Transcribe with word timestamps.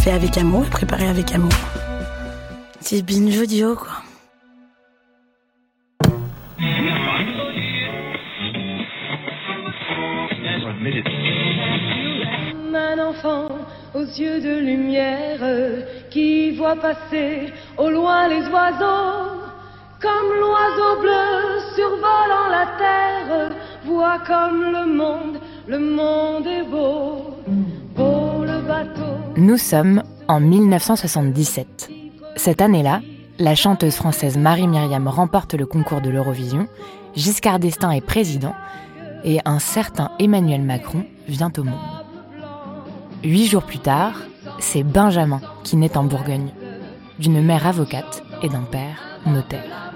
Fait 0.00 0.12
avec 0.12 0.38
amour 0.38 0.64
et 0.66 0.70
préparé 0.70 1.06
avec 1.08 1.34
amour. 1.34 1.52
C'est 2.80 3.02
binge 3.02 3.38
audio, 3.38 3.76
quoi. 3.76 4.02
un 12.74 12.98
enfant 12.98 13.48
aux 13.94 14.04
yeux 14.04 14.40
de 14.40 14.58
lumière 14.60 15.40
qui 16.10 16.52
voit 16.52 16.76
passer 16.76 17.52
au 17.76 17.90
loin 17.90 18.26
les 18.28 18.46
oiseaux 18.48 19.42
comme 20.00 20.30
l'oiseau 20.40 21.00
bleu 21.02 21.60
survolant 21.76 22.48
la 22.50 22.66
terre 22.78 23.50
voit 23.84 24.18
comme 24.26 24.62
le 24.72 24.86
monde 24.86 25.38
le 25.68 25.78
monde 25.78 26.46
est 26.46 26.64
beau 26.64 27.19
Nous 29.40 29.56
sommes 29.56 30.02
en 30.28 30.38
1977. 30.38 31.88
Cette 32.36 32.60
année-là, 32.60 33.00
la 33.38 33.54
chanteuse 33.54 33.94
française 33.94 34.36
Marie-Myriam 34.36 35.08
remporte 35.08 35.54
le 35.54 35.64
concours 35.64 36.02
de 36.02 36.10
l'Eurovision, 36.10 36.66
Giscard 37.16 37.58
d'Estaing 37.58 37.92
est 37.92 38.02
président 38.02 38.54
et 39.24 39.38
un 39.46 39.58
certain 39.58 40.10
Emmanuel 40.18 40.60
Macron 40.60 41.06
vient 41.26 41.50
au 41.56 41.62
monde. 41.62 41.80
Huit 43.24 43.46
jours 43.46 43.62
plus 43.62 43.78
tard, 43.78 44.12
c'est 44.58 44.82
Benjamin 44.82 45.40
qui 45.64 45.76
naît 45.76 45.96
en 45.96 46.04
Bourgogne, 46.04 46.50
d'une 47.18 47.40
mère 47.40 47.66
avocate 47.66 48.22
et 48.42 48.50
d'un 48.50 48.64
père 48.70 49.00
notaire. 49.24 49.94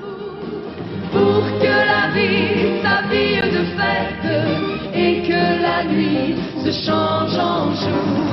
pour 1.12 1.44
que 1.60 1.74
la 1.92 2.08
vie 2.14 2.80
s'habille 2.82 3.42
de 3.52 3.64
fête 3.76 4.94
et 4.94 5.22
que 5.28 5.62
la 5.62 5.84
nuit 5.84 6.34
se 6.64 6.72
change 6.86 7.36
en 7.36 7.74
jour 7.74 8.23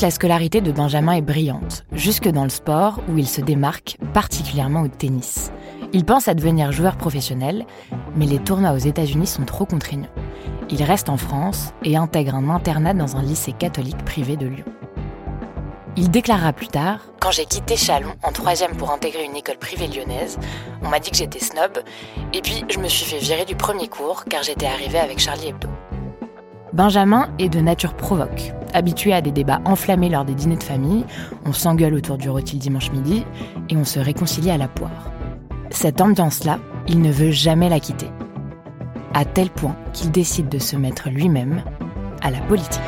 La 0.00 0.12
scolarité 0.12 0.60
de 0.60 0.70
Benjamin 0.70 1.14
est 1.14 1.22
brillante, 1.22 1.84
jusque 1.90 2.28
dans 2.28 2.44
le 2.44 2.50
sport 2.50 3.00
où 3.08 3.18
il 3.18 3.26
se 3.26 3.40
démarque, 3.40 3.96
particulièrement 4.14 4.82
au 4.82 4.88
tennis. 4.88 5.50
Il 5.92 6.04
pense 6.04 6.28
à 6.28 6.34
devenir 6.34 6.70
joueur 6.70 6.96
professionnel, 6.96 7.66
mais 8.14 8.26
les 8.26 8.38
tournois 8.38 8.74
aux 8.74 8.78
États-Unis 8.78 9.26
sont 9.26 9.44
trop 9.44 9.66
contraignants. 9.66 10.12
Il 10.70 10.84
reste 10.84 11.08
en 11.08 11.16
France 11.16 11.72
et 11.82 11.96
intègre 11.96 12.36
un 12.36 12.48
internat 12.48 12.94
dans 12.94 13.16
un 13.16 13.22
lycée 13.22 13.52
catholique 13.52 14.04
privé 14.04 14.36
de 14.36 14.46
Lyon. 14.46 14.66
Il 15.96 16.12
déclarera 16.12 16.52
plus 16.52 16.68
tard 16.68 17.00
Quand 17.18 17.32
j'ai 17.32 17.46
quitté 17.46 17.76
Chalon 17.76 18.14
en 18.22 18.30
troisième 18.30 18.76
pour 18.76 18.92
intégrer 18.92 19.24
une 19.24 19.34
école 19.34 19.58
privée 19.58 19.88
lyonnaise, 19.88 20.38
on 20.80 20.90
m'a 20.90 21.00
dit 21.00 21.10
que 21.10 21.16
j'étais 21.16 21.40
snob, 21.40 21.82
et 22.32 22.40
puis 22.40 22.64
je 22.72 22.78
me 22.78 22.86
suis 22.86 23.04
fait 23.04 23.18
virer 23.18 23.44
du 23.44 23.56
premier 23.56 23.88
cours 23.88 24.26
car 24.26 24.44
j'étais 24.44 24.66
arrivé 24.66 25.00
avec 25.00 25.18
Charlie 25.18 25.48
Hebdo. 25.48 25.68
Benjamin 26.72 27.30
est 27.40 27.48
de 27.48 27.58
nature 27.58 27.94
provoque. 27.94 28.52
Habitué 28.74 29.12
à 29.12 29.20
des 29.20 29.32
débats 29.32 29.60
enflammés 29.64 30.08
lors 30.08 30.24
des 30.24 30.34
dîners 30.34 30.56
de 30.56 30.62
famille, 30.62 31.04
on 31.44 31.52
s'engueule 31.52 31.94
autour 31.94 32.18
du 32.18 32.28
rôti 32.28 32.56
le 32.56 32.60
dimanche 32.60 32.92
midi 32.92 33.24
et 33.70 33.76
on 33.76 33.84
se 33.84 33.98
réconcilie 33.98 34.50
à 34.50 34.58
la 34.58 34.68
poire. 34.68 35.10
Cette 35.70 36.00
ambiance-là, 36.00 36.58
il 36.86 37.00
ne 37.00 37.10
veut 37.10 37.30
jamais 37.30 37.68
la 37.68 37.80
quitter. 37.80 38.10
À 39.14 39.24
tel 39.24 39.50
point 39.50 39.76
qu'il 39.92 40.10
décide 40.10 40.48
de 40.48 40.58
se 40.58 40.76
mettre 40.76 41.08
lui-même 41.08 41.62
à 42.22 42.30
la 42.30 42.38
politique. 42.40 42.80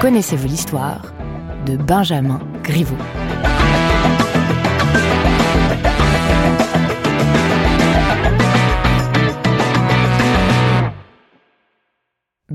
Connaissez-vous 0.00 0.46
l'histoire 0.46 1.00
de 1.66 1.76
Benjamin 1.76 2.40
Griveaux? 2.62 2.94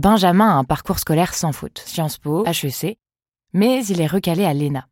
Benjamin 0.01 0.49
a 0.49 0.53
un 0.53 0.63
parcours 0.63 0.97
scolaire 0.97 1.35
sans 1.35 1.51
faute, 1.51 1.83
Sciences 1.85 2.17
Po, 2.17 2.43
HEC, 2.47 2.97
mais 3.53 3.85
il 3.85 4.01
est 4.01 4.07
recalé 4.07 4.45
à 4.45 4.53
l'ENA. 4.55 4.87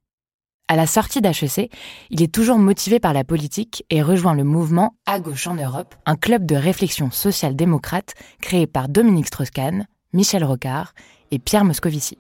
À 0.68 0.75
la 0.75 0.86
sortie 0.86 1.20
d'HEC, 1.20 1.72
il 2.12 2.22
est 2.22 2.31
toujours 2.31 2.59
motivé 2.59 3.00
par 3.00 3.14
la 3.14 3.24
politique 3.24 3.84
et 3.90 4.03
rejoint 4.03 4.36
le 4.36 4.44
mouvement 4.44 4.94
À 5.08 5.20
gauche 5.20 5.47
en 5.47 5.56
Europe, 5.56 5.96
un 6.06 6.16
club 6.16 6.46
de 6.46 6.56
réflexion 6.56 7.09
social-démocrate 7.09 8.14
créé 8.40 8.68
par 8.68 8.88
Dominique 8.88 9.25
Strauss-Kahn, 9.25 9.88
Michel 10.14 10.44
Rocard 10.44 10.94
et 11.31 11.40
Pierre 11.40 11.66
Moscovici. 11.66 12.20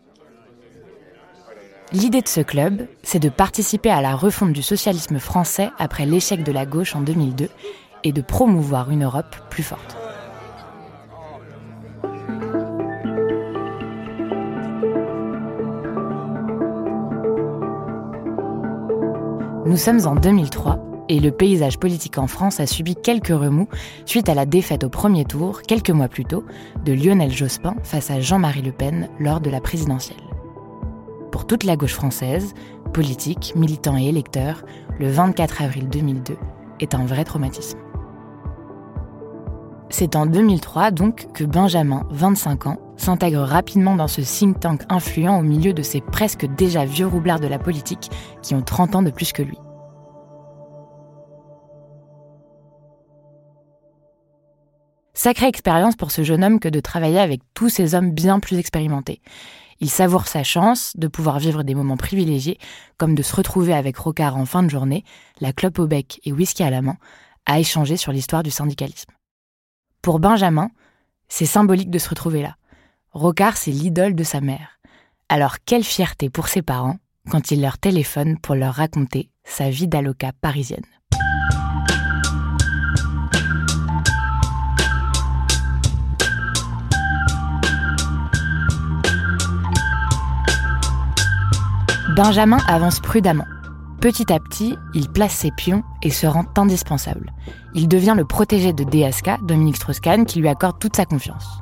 L'idée 1.93 2.23
de 2.23 2.27
ce 2.27 2.41
club, 2.41 2.87
c'est 3.03 3.19
de 3.19 3.29
participer 3.29 3.91
à 3.91 4.01
la 4.01 4.15
refonte 4.15 4.53
du 4.53 4.63
socialisme 4.63 5.19
français 5.19 5.69
après 5.77 6.07
l'échec 6.07 6.41
de 6.41 6.51
la 6.51 6.65
gauche 6.65 6.95
en 6.95 7.01
2002 7.01 7.49
et 8.03 8.13
de 8.13 8.21
promouvoir 8.21 8.89
une 8.89 9.03
Europe 9.03 9.35
plus 9.51 9.61
forte. 9.63 9.95
Nous 19.69 19.77
sommes 19.77 20.07
en 20.07 20.15
2003 20.15 20.79
et 21.09 21.19
le 21.19 21.29
paysage 21.29 21.77
politique 21.77 22.17
en 22.17 22.25
France 22.25 22.59
a 22.59 22.65
subi 22.65 22.95
quelques 22.95 23.27
remous 23.27 23.67
suite 24.07 24.27
à 24.27 24.33
la 24.33 24.47
défaite 24.47 24.83
au 24.83 24.89
premier 24.89 25.25
tour, 25.25 25.61
quelques 25.61 25.91
mois 25.91 26.07
plus 26.07 26.25
tôt, 26.25 26.43
de 26.83 26.91
Lionel 26.91 27.31
Jospin 27.31 27.75
face 27.83 28.09
à 28.09 28.19
Jean-Marie 28.19 28.63
Le 28.63 28.71
Pen 28.71 29.09
lors 29.19 29.41
de 29.41 29.51
la 29.51 29.61
présidentielle. 29.61 30.17
Pour 31.31 31.45
toute 31.45 31.65
la 31.65 31.75
gauche 31.75 31.93
française, 31.93 32.55
politiques, 32.93 33.53
militants 33.55 33.95
et 33.95 34.07
électeurs, 34.07 34.65
le 34.99 35.07
24 35.07 35.61
avril 35.61 35.87
2002 35.87 36.35
est 36.79 36.95
un 36.95 37.05
vrai 37.05 37.23
traumatisme. 37.23 37.77
C'est 39.91 40.15
en 40.15 40.25
2003 40.25 40.89
donc 40.89 41.27
que 41.31 41.43
Benjamin, 41.43 42.07
25 42.09 42.65
ans, 42.65 42.79
s'intègre 42.99 43.41
rapidement 43.41 43.95
dans 43.95 44.07
ce 44.07 44.21
think 44.21 44.59
tank 44.59 44.81
influent 44.89 45.39
au 45.39 45.41
milieu 45.41 45.73
de 45.73 45.81
ces 45.81 46.01
presque 46.01 46.45
déjà 46.45 46.85
vieux 46.85 47.07
roublards 47.07 47.39
de 47.39 47.47
la 47.47 47.59
politique 47.59 48.09
qui 48.41 48.55
ont 48.55 48.61
30 48.61 48.95
ans 48.95 49.01
de 49.01 49.11
plus 49.11 49.31
que 49.31 49.41
lui. 49.41 49.57
Sacrée 55.13 55.47
expérience 55.47 55.97
pour 55.97 56.11
ce 56.11 56.23
jeune 56.23 56.45
homme 56.45 56.59
que 56.61 56.69
de 56.69 56.79
travailler 56.79 57.19
avec 57.19 57.41
tous 57.53 57.67
ces 57.67 57.93
hommes 57.93 58.11
bien 58.11 58.39
plus 58.39 58.57
expérimentés. 58.57 59.21
Il 59.81 59.89
savoure 59.89 60.27
sa 60.27 60.43
chance 60.43 60.93
de 60.95 61.07
pouvoir 61.07 61.39
vivre 61.39 61.63
des 61.63 61.75
moments 61.75 61.97
privilégiés, 61.97 62.57
comme 62.97 63.15
de 63.15 63.21
se 63.21 63.35
retrouver 63.35 63.73
avec 63.73 63.97
Rocard 63.97 64.37
en 64.37 64.45
fin 64.45 64.63
de 64.63 64.69
journée, 64.69 65.03
la 65.41 65.51
clope 65.51 65.79
au 65.79 65.87
bec 65.87 66.21
et 66.23 66.31
whisky 66.31 66.63
à 66.63 66.69
la 66.69 66.81
main, 66.81 66.97
à 67.45 67.59
échanger 67.59 67.97
sur 67.97 68.11
l'histoire 68.11 68.43
du 68.43 68.51
syndicalisme. 68.51 69.11
Pour 70.01 70.19
Benjamin, 70.19 70.69
c'est 71.27 71.45
symbolique 71.45 71.89
de 71.89 71.99
se 71.99 72.09
retrouver 72.09 72.41
là. 72.41 72.55
Rocard, 73.11 73.57
c'est 73.57 73.71
l'idole 73.71 74.13
de 74.13 74.23
sa 74.23 74.39
mère. 74.39 74.79
Alors 75.29 75.57
quelle 75.65 75.83
fierté 75.83 76.29
pour 76.29 76.47
ses 76.47 76.61
parents 76.61 76.97
quand 77.31 77.49
il 77.49 77.61
leur 77.61 77.79
téléphone 77.79 78.37
pour 78.37 78.53
leur 78.53 78.75
raconter 78.75 79.29
sa 79.43 79.71
vie 79.71 79.87
d'aloca 79.87 80.31
parisienne. 80.41 80.85
Benjamin 92.15 92.57
avance 92.67 92.99
prudemment. 92.99 93.45
Petit 94.01 94.31
à 94.31 94.39
petit, 94.39 94.77
il 94.93 95.09
place 95.09 95.33
ses 95.33 95.51
pions 95.51 95.83
et 96.03 96.11
se 96.11 96.27
rend 96.27 96.45
indispensable. 96.57 97.33
Il 97.73 97.87
devient 97.87 98.13
le 98.15 98.25
protégé 98.25 98.71
de 98.71 98.83
DSK, 98.83 99.43
Dominique 99.45 99.77
Strauss-Kahn, 99.77 100.25
qui 100.25 100.39
lui 100.39 100.47
accorde 100.47 100.79
toute 100.79 100.95
sa 100.95 101.05
confiance. 101.05 101.59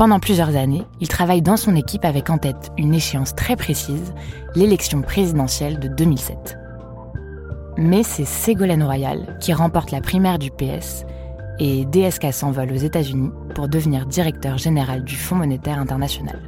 Pendant 0.00 0.18
plusieurs 0.18 0.56
années, 0.56 0.86
il 1.00 1.08
travaille 1.08 1.42
dans 1.42 1.58
son 1.58 1.76
équipe 1.76 2.06
avec 2.06 2.30
en 2.30 2.38
tête 2.38 2.72
une 2.78 2.94
échéance 2.94 3.34
très 3.34 3.54
précise, 3.54 4.14
l'élection 4.54 5.02
présidentielle 5.02 5.78
de 5.78 5.88
2007. 5.88 6.56
Mais 7.76 8.02
c'est 8.02 8.24
Ségolène 8.24 8.82
Royal 8.82 9.36
qui 9.40 9.52
remporte 9.52 9.90
la 9.90 10.00
primaire 10.00 10.38
du 10.38 10.50
PS 10.50 11.04
et 11.58 11.84
DSK 11.84 12.32
s'envole 12.32 12.72
aux 12.72 12.76
États-Unis 12.76 13.30
pour 13.54 13.68
devenir 13.68 14.06
directeur 14.06 14.56
général 14.56 15.04
du 15.04 15.16
Fonds 15.16 15.36
monétaire 15.36 15.78
international. 15.78 16.40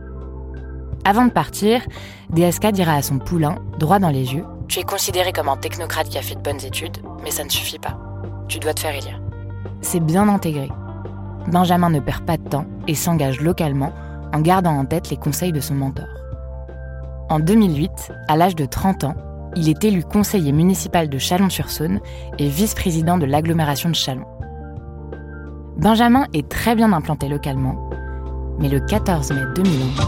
Avant 1.05 1.27
de 1.27 1.31
partir, 1.31 1.83
DSK 2.31 2.69
dira 2.69 2.95
à 2.95 3.03
son 3.03 3.19
poulain, 3.19 3.57
droit 3.79 3.99
dans 3.99 4.09
les 4.09 4.33
yeux 4.33 4.47
Tu 4.69 4.79
es 4.79 4.83
considéré 4.83 5.31
comme 5.31 5.51
un 5.51 5.59
technocrate 5.59 6.09
qui 6.09 6.17
a 6.17 6.23
fait 6.23 6.37
de 6.37 6.41
bonnes 6.41 6.65
études, 6.65 6.97
mais 7.23 7.31
ça 7.31 7.45
ne 7.45 7.51
suffit 7.51 7.79
pas. 7.79 7.99
Tu 8.49 8.59
dois 8.61 8.73
te 8.73 8.81
faire 8.81 8.95
élire. 8.95 9.21
C'est 9.83 10.01
bien 10.01 10.27
intégré. 10.31 10.71
Benjamin 11.49 11.91
ne 11.91 12.01
perd 12.01 12.25
pas 12.25 12.39
de 12.39 12.49
temps 12.49 12.65
et 12.89 12.95
s'engage 12.95 13.41
localement 13.41 13.93
en 14.33 14.41
gardant 14.41 14.73
en 14.79 14.85
tête 14.85 15.11
les 15.11 15.17
conseils 15.17 15.53
de 15.53 15.61
son 15.61 15.75
mentor. 15.75 16.09
En 17.29 17.39
2008, 17.39 18.13
à 18.29 18.37
l'âge 18.37 18.57
de 18.57 18.65
30 18.65 19.05
ans, 19.05 19.15
il 19.57 19.69
est 19.69 19.85
élu 19.85 20.03
conseiller 20.03 20.53
municipal 20.53 21.09
de 21.09 21.19
Chalon-sur-Saône 21.19 22.01
et 22.39 22.49
vice-président 22.49 23.19
de 23.19 23.27
l'agglomération 23.27 23.91
de 23.91 23.95
Chalon. 23.95 24.27
Benjamin 25.77 26.27
est 26.33 26.49
très 26.49 26.75
bien 26.75 26.93
implanté 26.93 27.29
localement, 27.29 27.91
mais 28.59 28.69
le 28.69 28.81
14 28.81 29.33
mai 29.33 29.43
2011, 29.55 30.07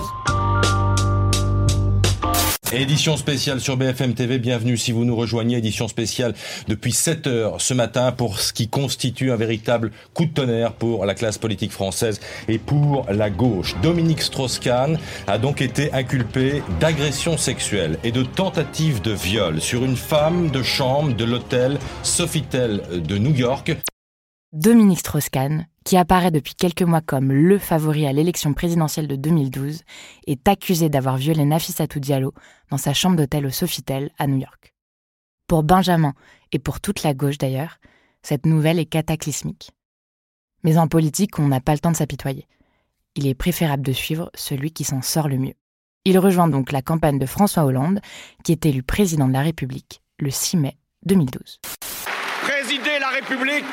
Édition 2.77 3.17
spéciale 3.17 3.61
sur 3.61 3.77
BFM 3.77 4.15
TV, 4.15 4.41
bienvenue 4.41 4.77
si 4.77 4.91
vous 4.91 5.05
nous 5.05 5.15
rejoignez, 5.15 5.59
édition 5.59 5.87
spéciale 5.87 6.35
depuis 6.67 6.91
7 6.91 7.29
heures 7.29 7.61
ce 7.61 7.73
matin 7.73 8.11
pour 8.11 8.41
ce 8.41 8.53
qui 8.53 8.67
constitue 8.69 9.31
un 9.31 9.37
véritable 9.37 9.93
coup 10.13 10.25
de 10.25 10.33
tonnerre 10.33 10.73
pour 10.73 11.07
la 11.07 11.15
classe 11.15 11.39
politique 11.39 11.71
française 11.71 12.21
et 12.49 12.59
pour 12.59 13.07
la 13.09 13.31
gauche. 13.31 13.77
Dominique 13.81 14.23
Strauss-Kahn 14.23 14.99
a 15.29 15.39
donc 15.39 15.63
été 15.63 15.93
inculpé 15.93 16.65
d'agression 16.81 17.37
sexuelle 17.37 17.97
et 18.03 18.11
de 18.11 18.25
tentative 18.25 19.01
de 19.03 19.13
viol 19.13 19.61
sur 19.61 19.85
une 19.85 19.97
femme 19.97 20.51
de 20.51 20.65
chambre 20.65 21.15
de 21.15 21.25
l'hôtel 21.25 21.79
Sofitel 22.03 22.83
de 23.07 23.19
New 23.19 23.35
York. 23.35 23.77
Dominique 24.53 24.99
Strauss-Kahn, 24.99 25.67
qui 25.85 25.97
apparaît 25.97 26.31
depuis 26.31 26.55
quelques 26.55 26.83
mois 26.83 27.03
comme 27.03 27.31
le 27.31 27.59
favori 27.59 28.07
à 28.07 28.13
l'élection 28.13 28.55
présidentielle 28.55 29.07
de 29.07 29.17
2012, 29.17 29.83
est 30.27 30.49
accusé 30.49 30.89
d'avoir 30.89 31.19
violé 31.19 31.45
Nafissatou 31.45 32.01
Diallo 32.01 32.33
dans 32.71 32.79
sa 32.79 32.95
chambre 32.95 33.17
d'hôtel 33.17 33.47
au 33.47 33.51
Sofitel 33.51 34.11
à 34.19 34.27
New 34.27 34.39
York. 34.39 34.75
Pour 35.47 35.63
Benjamin 35.63 36.15
et 36.53 36.59
pour 36.59 36.81
toute 36.81 37.03
la 37.03 37.13
gauche 37.13 37.39
d'ailleurs, 37.39 37.79
cette 38.23 38.47
nouvelle 38.47 38.79
est 38.79 38.87
cataclysmique. 38.87 39.73
Mais 40.63 40.79
en 40.79 40.89
politique, 40.89 41.39
on 41.39 41.49
n'a 41.49 41.61
pas 41.61 41.75
le 41.75 41.79
temps 41.79 41.93
de 41.93 41.97
s'apitoyer. 41.97 42.49
Il 43.17 43.27
est 43.27 43.35
préférable 43.35 43.85
de 43.85 43.93
suivre 43.93 44.31
celui 44.35 44.73
qui 44.73 44.85
s'en 44.85 45.03
sort 45.03 45.29
le 45.29 45.37
mieux. 45.37 45.55
Il 46.07 46.19
rejoint 46.19 46.49
donc 46.49 46.73
la 46.73 46.83
campagne 46.83 47.19
de 47.19 47.27
François 47.27 47.65
Hollande, 47.65 48.01
qui 48.43 48.53
est 48.53 48.67
élu 48.67 48.83
président 48.83 49.29
de 49.29 49.33
la 49.35 49.43
République 49.43 50.03
le 50.19 50.31
6 50.31 50.57
mai 50.57 50.77
2012. 51.05 51.61
Présider 52.43 52.99
la 52.99 53.09
République 53.11 53.65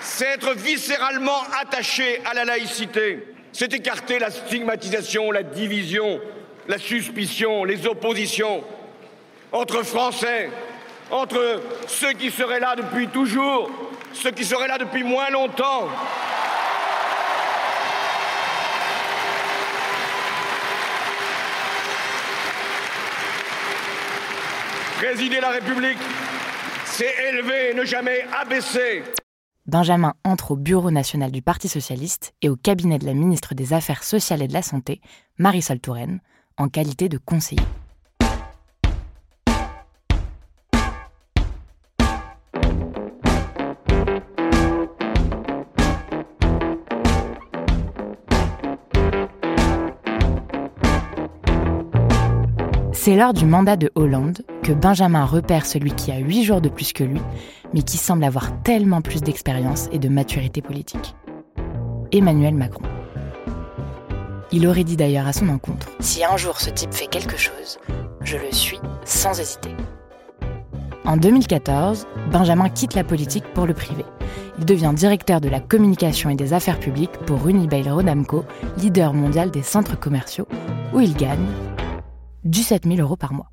c'est 0.00 0.26
être 0.26 0.54
viscéralement 0.54 1.42
attaché 1.60 2.20
à 2.24 2.34
la 2.34 2.44
laïcité. 2.44 3.24
C'est 3.52 3.72
écarter 3.72 4.18
la 4.18 4.30
stigmatisation, 4.30 5.30
la 5.30 5.42
division, 5.42 6.20
la 6.68 6.78
suspicion, 6.78 7.64
les 7.64 7.86
oppositions 7.86 8.64
entre 9.52 9.82
Français, 9.82 10.50
entre 11.10 11.60
ceux 11.88 12.12
qui 12.12 12.30
seraient 12.30 12.60
là 12.60 12.76
depuis 12.76 13.08
toujours, 13.08 13.70
ceux 14.12 14.30
qui 14.30 14.44
seraient 14.44 14.68
là 14.68 14.78
depuis 14.78 15.02
moins 15.02 15.30
longtemps. 15.30 15.88
Présider 24.98 25.40
la 25.40 25.48
République, 25.48 25.98
c'est 26.84 27.14
élever 27.30 27.74
ne 27.74 27.84
jamais 27.84 28.26
abaisser. 28.38 29.02
Benjamin 29.66 30.14
entre 30.24 30.52
au 30.52 30.56
Bureau 30.56 30.90
national 30.90 31.30
du 31.30 31.42
Parti 31.42 31.68
socialiste 31.68 32.34
et 32.42 32.48
au 32.48 32.56
cabinet 32.56 32.98
de 32.98 33.06
la 33.06 33.14
ministre 33.14 33.54
des 33.54 33.72
Affaires 33.72 34.02
sociales 34.02 34.42
et 34.42 34.48
de 34.48 34.52
la 34.52 34.62
Santé, 34.62 35.00
Marisol 35.38 35.80
Touraine, 35.80 36.20
en 36.56 36.68
qualité 36.68 37.08
de 37.08 37.18
conseiller. 37.18 37.62
C'est 53.02 53.16
lors 53.16 53.32
du 53.32 53.46
mandat 53.46 53.76
de 53.76 53.90
Hollande 53.94 54.42
que 54.62 54.72
Benjamin 54.72 55.24
repère 55.24 55.64
celui 55.64 55.92
qui 55.92 56.12
a 56.12 56.18
huit 56.18 56.44
jours 56.44 56.60
de 56.60 56.68
plus 56.68 56.92
que 56.92 57.02
lui, 57.02 57.22
mais 57.72 57.80
qui 57.80 57.96
semble 57.96 58.22
avoir 58.24 58.62
tellement 58.62 59.00
plus 59.00 59.22
d'expérience 59.22 59.88
et 59.90 59.98
de 59.98 60.10
maturité 60.10 60.60
politique. 60.60 61.14
Emmanuel 62.12 62.54
Macron. 62.54 62.84
Il 64.52 64.66
aurait 64.66 64.84
dit 64.84 64.98
d'ailleurs 64.98 65.26
à 65.26 65.32
son 65.32 65.48
encontre 65.48 65.88
Si 66.00 66.22
un 66.22 66.36
jour 66.36 66.60
ce 66.60 66.68
type 66.68 66.92
fait 66.92 67.06
quelque 67.06 67.38
chose, 67.38 67.78
je 68.20 68.36
le 68.36 68.52
suis 68.52 68.80
sans 69.06 69.40
hésiter. 69.40 69.70
En 71.06 71.16
2014, 71.16 72.06
Benjamin 72.30 72.68
quitte 72.68 72.92
la 72.92 73.02
politique 73.02 73.46
pour 73.54 73.66
le 73.66 73.72
privé. 73.72 74.04
Il 74.58 74.66
devient 74.66 74.92
directeur 74.94 75.40
de 75.40 75.48
la 75.48 75.60
communication 75.60 76.28
et 76.28 76.36
des 76.36 76.52
affaires 76.52 76.78
publiques 76.78 77.16
pour 77.24 77.48
Unibail 77.48 77.88
Rodamco, 77.88 78.44
leader 78.76 79.14
mondial 79.14 79.50
des 79.50 79.62
centres 79.62 79.98
commerciaux, 79.98 80.46
où 80.92 81.00
il 81.00 81.14
gagne 81.16 81.46
17 82.44 82.86
000 82.86 83.00
euros 83.00 83.16
par 83.16 83.32
mois. 83.32 83.50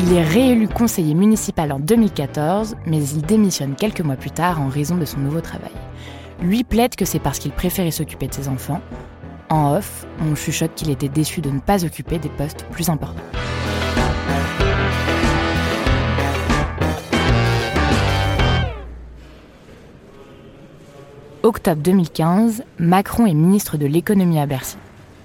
Il 0.00 0.12
est 0.12 0.22
réélu 0.22 0.68
conseiller 0.68 1.14
municipal 1.14 1.72
en 1.72 1.78
2014, 1.78 2.76
mais 2.86 3.02
il 3.02 3.22
démissionne 3.22 3.74
quelques 3.74 4.02
mois 4.02 4.16
plus 4.16 4.30
tard 4.30 4.60
en 4.60 4.68
raison 4.68 4.96
de 4.96 5.04
son 5.04 5.18
nouveau 5.20 5.40
travail. 5.40 5.72
Lui 6.40 6.64
plaide 6.64 6.96
que 6.96 7.04
c'est 7.04 7.18
parce 7.18 7.38
qu'il 7.38 7.52
préférait 7.52 7.90
s'occuper 7.90 8.28
de 8.28 8.34
ses 8.34 8.48
enfants. 8.48 8.80
En 9.48 9.74
off, 9.74 10.06
on 10.20 10.34
chuchote 10.34 10.74
qu'il 10.74 10.90
était 10.90 11.08
déçu 11.08 11.40
de 11.40 11.50
ne 11.50 11.60
pas 11.60 11.84
occuper 11.84 12.18
des 12.18 12.28
postes 12.28 12.66
plus 12.70 12.90
importants. 12.90 13.22
Octobre 21.42 21.80
2015, 21.80 22.64
Macron 22.80 23.24
est 23.24 23.34
ministre 23.34 23.76
de 23.76 23.86
l'économie 23.86 24.40
à 24.40 24.46
Bercy. 24.46 24.76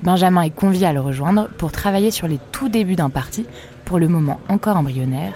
Benjamin 0.04 0.42
est 0.42 0.50
convié 0.50 0.88
à 0.88 0.94
le 0.94 1.00
rejoindre 1.00 1.48
pour 1.58 1.72
travailler 1.72 2.10
sur 2.10 2.28
les 2.28 2.40
tout 2.52 2.70
débuts 2.70 2.96
d'un 2.96 3.12
parti, 3.12 3.46
pour 3.86 4.00
le 4.00 4.08
moment 4.08 4.40
encore 4.50 4.78
embryonnaire, 4.78 5.34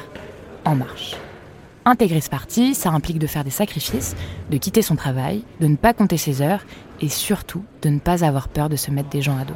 En 0.65 0.75
Marche. 0.75 1.15
Intégrer 1.85 2.21
ce 2.21 2.31
parti, 2.31 2.73
ça 2.73 2.89
implique 2.89 3.19
de 3.19 3.27
faire 3.27 3.44
des 3.44 3.51
sacrifices, 3.51 4.15
de 4.50 4.57
quitter 4.57 4.81
son 4.81 4.95
travail, 4.95 5.44
de 5.62 5.67
ne 5.67 5.75
pas 5.75 5.93
compter 5.93 6.17
ses 6.17 6.41
heures 6.41 6.65
et 7.00 7.10
surtout 7.10 7.63
de 7.84 7.89
ne 7.89 8.00
pas 8.00 8.25
avoir 8.25 8.48
peur 8.48 8.69
de 8.69 8.75
se 8.75 8.89
mettre 8.89 9.10
des 9.10 9.22
gens 9.22 9.38
à 9.38 9.45
dos. 9.45 9.53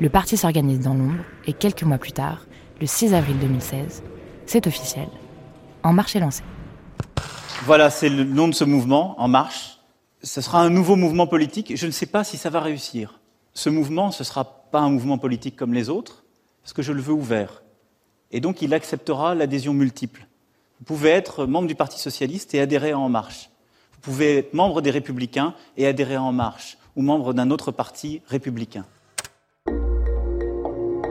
Le 0.00 0.08
parti 0.08 0.36
s'organise 0.36 0.78
dans 0.78 0.94
l'ombre 0.94 1.24
et 1.48 1.52
quelques 1.52 1.82
mois 1.82 1.98
plus 1.98 2.12
tard, 2.12 2.46
le 2.80 2.86
6 2.86 3.14
avril 3.14 3.36
2016, 3.40 4.04
c'est 4.46 4.68
officiel. 4.68 5.08
En 5.82 5.92
Marche 5.92 6.14
est 6.14 6.20
lancé. 6.20 6.44
Voilà, 7.64 7.90
c'est 7.90 8.08
le 8.08 8.22
nom 8.22 8.46
de 8.46 8.54
ce 8.54 8.62
mouvement, 8.62 9.20
En 9.20 9.26
Marche. 9.26 9.80
Ce 10.22 10.40
sera 10.40 10.60
un 10.60 10.70
nouveau 10.70 10.94
mouvement 10.94 11.26
politique. 11.26 11.76
Je 11.76 11.86
ne 11.86 11.90
sais 11.90 12.06
pas 12.06 12.22
si 12.22 12.36
ça 12.36 12.50
va 12.50 12.60
réussir. 12.60 13.17
Ce 13.58 13.68
mouvement, 13.68 14.12
ce 14.12 14.22
ne 14.22 14.24
sera 14.24 14.44
pas 14.44 14.78
un 14.78 14.88
mouvement 14.88 15.18
politique 15.18 15.56
comme 15.56 15.74
les 15.74 15.90
autres, 15.90 16.22
parce 16.62 16.72
que 16.72 16.80
je 16.80 16.92
le 16.92 17.00
veux 17.00 17.12
ouvert. 17.12 17.64
Et 18.30 18.38
donc, 18.38 18.62
il 18.62 18.72
acceptera 18.72 19.34
l'adhésion 19.34 19.72
multiple. 19.72 20.28
Vous 20.78 20.84
pouvez 20.84 21.08
être 21.08 21.44
membre 21.44 21.66
du 21.66 21.74
Parti 21.74 21.98
socialiste 21.98 22.54
et 22.54 22.60
adhérer 22.60 22.92
à 22.92 22.98
En 23.00 23.08
Marche. 23.08 23.50
Vous 23.94 24.00
pouvez 24.00 24.38
être 24.38 24.54
membre 24.54 24.80
des 24.80 24.92
Républicains 24.92 25.54
et 25.76 25.88
adhérer 25.88 26.14
à 26.14 26.22
En 26.22 26.30
Marche, 26.30 26.78
ou 26.94 27.02
membre 27.02 27.34
d'un 27.34 27.50
autre 27.50 27.72
parti 27.72 28.22
républicain. 28.28 28.84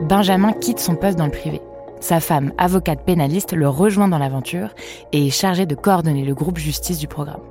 Benjamin 0.03 0.53
quitte 0.53 0.79
son 0.79 0.95
poste 0.95 1.17
dans 1.17 1.25
le 1.25 1.31
privé. 1.31 1.59
Sa 1.99 2.21
femme, 2.21 2.53
avocate 2.57 3.03
pénaliste, 3.03 3.51
le 3.51 3.67
rejoint 3.67 4.07
dans 4.07 4.19
l'aventure 4.19 4.69
et 5.11 5.27
est 5.27 5.31
chargée 5.31 5.65
de 5.65 5.75
coordonner 5.75 6.23
le 6.23 6.33
groupe 6.33 6.59
justice 6.59 6.99
du 6.99 7.09
programme. 7.09 7.43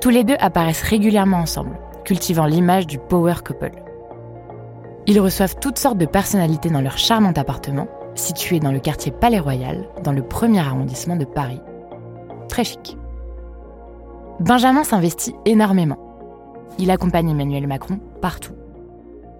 Tous 0.00 0.10
les 0.10 0.24
deux 0.24 0.36
apparaissent 0.40 0.82
régulièrement 0.82 1.38
ensemble, 1.38 1.78
cultivant 2.08 2.46
l'image 2.46 2.86
du 2.86 2.96
power 2.98 3.34
couple. 3.46 3.82
Ils 5.06 5.20
reçoivent 5.20 5.56
toutes 5.60 5.78
sortes 5.78 5.98
de 5.98 6.06
personnalités 6.06 6.70
dans 6.70 6.80
leur 6.80 6.96
charmant 6.96 7.34
appartement, 7.36 7.86
situé 8.14 8.60
dans 8.60 8.72
le 8.72 8.80
quartier 8.80 9.12
Palais 9.12 9.38
Royal, 9.38 9.86
dans 10.04 10.12
le 10.12 10.22
premier 10.22 10.60
arrondissement 10.60 11.16
de 11.16 11.26
Paris. 11.26 11.60
Très 12.48 12.64
chic. 12.64 12.96
Benjamin 14.40 14.84
s'investit 14.84 15.34
énormément. 15.44 15.98
Il 16.78 16.90
accompagne 16.90 17.28
Emmanuel 17.28 17.66
Macron 17.66 18.00
partout. 18.22 18.54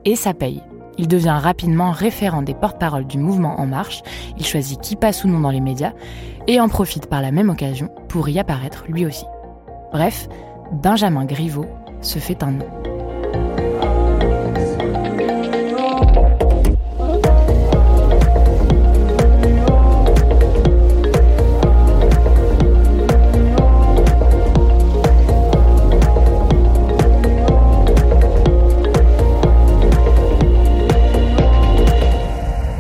Et 0.05 0.15
ça 0.15 0.35
paye. 0.35 0.63
Il 0.99 1.09
devient 1.09 1.39
rapidement 1.41 1.91
référent 1.91 2.43
des 2.43 2.53
porte-paroles 2.53 3.07
du 3.07 3.17
mouvement 3.17 3.59
En 3.59 3.67
Marche, 3.67 4.03
il 4.37 4.45
choisit 4.45 4.79
qui 4.79 4.95
passe 4.95 5.25
ou 5.25 5.29
non 5.29 5.41
dans 5.41 5.51
les 5.51 5.63
médias, 5.63 5.95
et 6.47 6.61
en 6.61 6.69
profite 6.69 7.07
par 7.07 7.23
la 7.23 7.31
même 7.31 7.49
occasion 7.49 7.89
pour 8.11 8.29
y 8.29 8.39
apparaître 8.39 8.85
lui 8.89 9.07
aussi. 9.07 9.25
Bref, 9.91 10.29
Benjamin 10.71 11.25
Griveaux 11.25 11.65
se 12.03 12.19
fait 12.19 12.43
un 12.43 12.53
nom. 12.53 12.67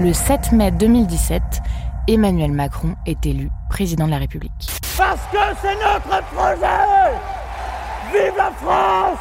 Le 0.00 0.14
7 0.14 0.52
mai 0.52 0.70
2017, 0.70 1.42
Emmanuel 2.08 2.52
Macron 2.52 2.94
est 3.04 3.26
élu 3.26 3.50
président 3.68 4.06
de 4.06 4.12
la 4.12 4.18
République. 4.18 4.52
Parce 4.96 5.20
que 5.30 5.36
c'est 5.60 5.74
notre 5.74 6.24
projet 6.28 7.18
Vive 8.12 8.36
la 8.38 8.50
France 8.52 9.18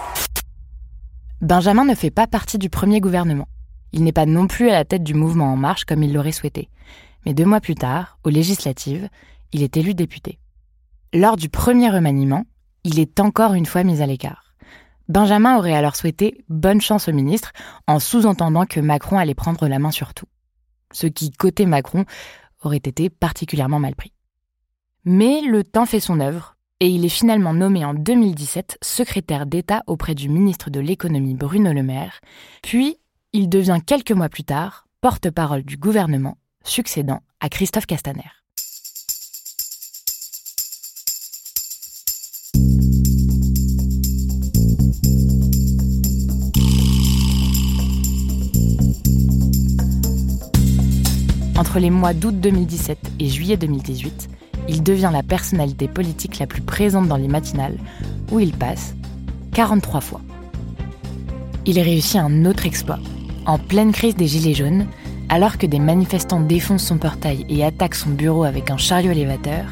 Benjamin 1.41 1.83
ne 1.83 1.95
fait 1.95 2.11
pas 2.11 2.25
partie 2.25 2.57
du 2.57 2.69
premier 2.69 3.01
gouvernement. 3.01 3.47
Il 3.91 4.03
n'est 4.03 4.13
pas 4.13 4.25
non 4.25 4.47
plus 4.47 4.69
à 4.69 4.73
la 4.73 4.85
tête 4.85 5.03
du 5.03 5.13
mouvement 5.13 5.51
En 5.51 5.57
Marche 5.57 5.83
comme 5.83 6.03
il 6.03 6.13
l'aurait 6.13 6.31
souhaité. 6.31 6.69
Mais 7.25 7.33
deux 7.33 7.43
mois 7.43 7.59
plus 7.59 7.75
tard, 7.75 8.17
aux 8.23 8.29
législatives, 8.29 9.09
il 9.51 9.61
est 9.61 9.75
élu 9.75 9.93
député. 9.93 10.39
Lors 11.13 11.35
du 11.35 11.49
premier 11.49 11.89
remaniement, 11.89 12.45
il 12.85 12.99
est 12.99 13.19
encore 13.19 13.53
une 13.55 13.65
fois 13.65 13.83
mis 13.83 14.01
à 14.01 14.05
l'écart. 14.05 14.53
Benjamin 15.09 15.57
aurait 15.57 15.75
alors 15.75 15.95
souhaité 15.95 16.45
bonne 16.47 16.81
chance 16.81 17.09
au 17.09 17.13
ministre 17.13 17.51
en 17.87 17.99
sous-entendant 17.99 18.65
que 18.65 18.79
Macron 18.79 19.17
allait 19.17 19.35
prendre 19.35 19.67
la 19.67 19.79
main 19.79 19.91
sur 19.91 20.13
tout. 20.13 20.27
Ce 20.93 21.07
qui, 21.07 21.31
côté 21.31 21.65
Macron, 21.65 22.05
aurait 22.61 22.77
été 22.77 23.09
particulièrement 23.09 23.79
mal 23.79 23.95
pris. 23.95 24.13
Mais 25.03 25.41
le 25.41 25.63
temps 25.63 25.85
fait 25.85 25.99
son 25.99 26.19
œuvre 26.19 26.56
et 26.79 26.87
il 26.87 27.05
est 27.05 27.09
finalement 27.09 27.53
nommé 27.53 27.83
en 27.83 27.93
2017 27.93 28.77
secrétaire 28.81 29.45
d'État 29.45 29.83
auprès 29.87 30.15
du 30.15 30.29
ministre 30.29 30.69
de 30.69 30.79
l'économie 30.79 31.33
Bruno 31.33 31.73
Le 31.73 31.83
Maire, 31.83 32.21
puis 32.61 32.97
il 33.33 33.49
devient 33.49 33.79
quelques 33.85 34.11
mois 34.11 34.29
plus 34.29 34.43
tard 34.43 34.87
porte-parole 35.01 35.63
du 35.63 35.77
gouvernement, 35.77 36.37
succédant 36.63 37.21
à 37.39 37.49
Christophe 37.49 37.85
Castaner. 37.85 38.23
Entre 51.57 51.79
les 51.79 51.89
mois 51.89 52.13
d'août 52.13 52.39
2017 52.39 52.99
et 53.19 53.29
juillet 53.29 53.57
2018, 53.57 54.29
il 54.67 54.83
devient 54.83 55.09
la 55.11 55.23
personnalité 55.23 55.87
politique 55.87 56.39
la 56.39 56.47
plus 56.47 56.61
présente 56.61 57.07
dans 57.07 57.17
les 57.17 57.27
matinales, 57.27 57.77
où 58.31 58.39
il 58.39 58.53
passe 58.53 58.95
43 59.53 60.01
fois. 60.01 60.21
Il 61.65 61.79
réussit 61.79 62.17
un 62.17 62.45
autre 62.45 62.65
exploit. 62.65 62.99
En 63.45 63.57
pleine 63.57 63.91
crise 63.91 64.15
des 64.15 64.27
Gilets 64.27 64.53
jaunes, 64.53 64.87
alors 65.29 65.57
que 65.57 65.65
des 65.65 65.79
manifestants 65.79 66.39
défoncent 66.39 66.85
son 66.85 66.97
portail 66.97 67.45
et 67.49 67.63
attaquent 67.63 67.95
son 67.95 68.11
bureau 68.11 68.43
avec 68.43 68.71
un 68.71 68.77
chariot 68.77 69.11
élévateur, 69.11 69.65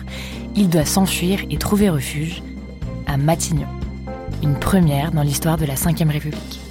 il 0.56 0.70
doit 0.70 0.86
s'enfuir 0.86 1.42
et 1.50 1.58
trouver 1.58 1.90
refuge 1.90 2.42
à 3.08 3.18
Matignon. 3.18 3.68
Une 4.44 4.56
première 4.56 5.12
dans 5.12 5.24
l'histoire 5.24 5.58
de 5.58 5.66
la 5.66 5.76
Ve 5.76 6.10
République. 6.10 6.65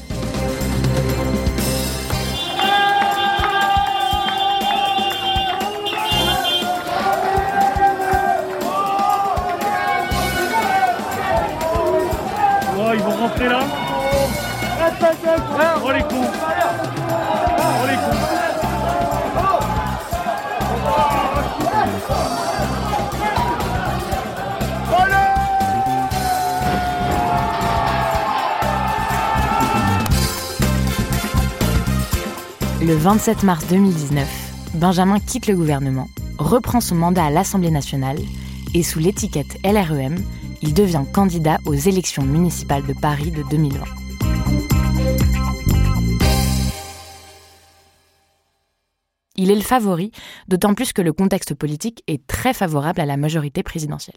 27 33.04 33.42
mars 33.42 33.66
2019, 33.68 34.72
Benjamin 34.76 35.20
quitte 35.20 35.46
le 35.46 35.54
gouvernement, 35.54 36.08
reprend 36.38 36.80
son 36.80 36.94
mandat 36.94 37.26
à 37.26 37.30
l'Assemblée 37.30 37.70
nationale 37.70 38.16
et 38.72 38.82
sous 38.82 38.98
l'étiquette 38.98 39.58
LREM, 39.62 40.16
il 40.62 40.72
devient 40.72 41.04
candidat 41.12 41.58
aux 41.66 41.74
élections 41.74 42.22
municipales 42.22 42.86
de 42.86 42.94
Paris 42.94 43.30
de 43.30 43.42
2020. 43.50 43.84
Il 49.36 49.50
est 49.50 49.54
le 49.54 49.60
favori, 49.60 50.10
d'autant 50.48 50.72
plus 50.72 50.94
que 50.94 51.02
le 51.02 51.12
contexte 51.12 51.52
politique 51.52 52.02
est 52.06 52.26
très 52.26 52.54
favorable 52.54 53.02
à 53.02 53.04
la 53.04 53.18
majorité 53.18 53.62
présidentielle. 53.62 54.16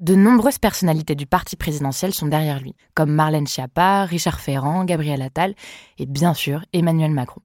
De 0.00 0.14
nombreuses 0.14 0.58
personnalités 0.58 1.16
du 1.16 1.26
parti 1.26 1.56
présidentiel 1.56 2.14
sont 2.14 2.28
derrière 2.28 2.60
lui, 2.60 2.74
comme 2.94 3.12
Marlène 3.12 3.46
Schiappa, 3.46 4.06
Richard 4.06 4.40
Ferrand, 4.40 4.86
Gabriel 4.86 5.20
Attal 5.20 5.54
et 5.98 6.06
bien 6.06 6.32
sûr 6.32 6.64
Emmanuel 6.72 7.10
Macron. 7.10 7.42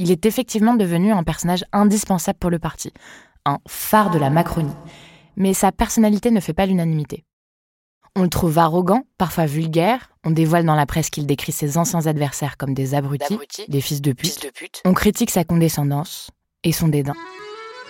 Il 0.00 0.10
est 0.10 0.24
effectivement 0.24 0.72
devenu 0.72 1.12
un 1.12 1.22
personnage 1.22 1.62
indispensable 1.74 2.38
pour 2.38 2.48
le 2.48 2.58
parti, 2.58 2.90
un 3.44 3.58
phare 3.68 4.10
de 4.10 4.18
la 4.18 4.30
Macronie, 4.30 4.74
mais 5.36 5.52
sa 5.52 5.72
personnalité 5.72 6.30
ne 6.30 6.40
fait 6.40 6.54
pas 6.54 6.64
l'unanimité. 6.64 7.22
On 8.16 8.22
le 8.22 8.30
trouve 8.30 8.56
arrogant, 8.56 9.02
parfois 9.18 9.44
vulgaire. 9.44 10.10
On 10.24 10.30
dévoile 10.30 10.64
dans 10.64 10.74
la 10.74 10.86
presse 10.86 11.10
qu'il 11.10 11.26
décrit 11.26 11.52
ses 11.52 11.76
anciens 11.76 12.06
adversaires 12.06 12.56
comme 12.56 12.72
des 12.72 12.94
abrutis, 12.94 13.38
des 13.68 13.82
fils 13.82 14.00
de, 14.00 14.14
pute. 14.14 14.42
de 14.42 14.48
pute. 14.48 14.80
On 14.86 14.94
critique 14.94 15.30
sa 15.30 15.44
condescendance 15.44 16.30
et 16.64 16.72
son 16.72 16.88
dédain. 16.88 17.14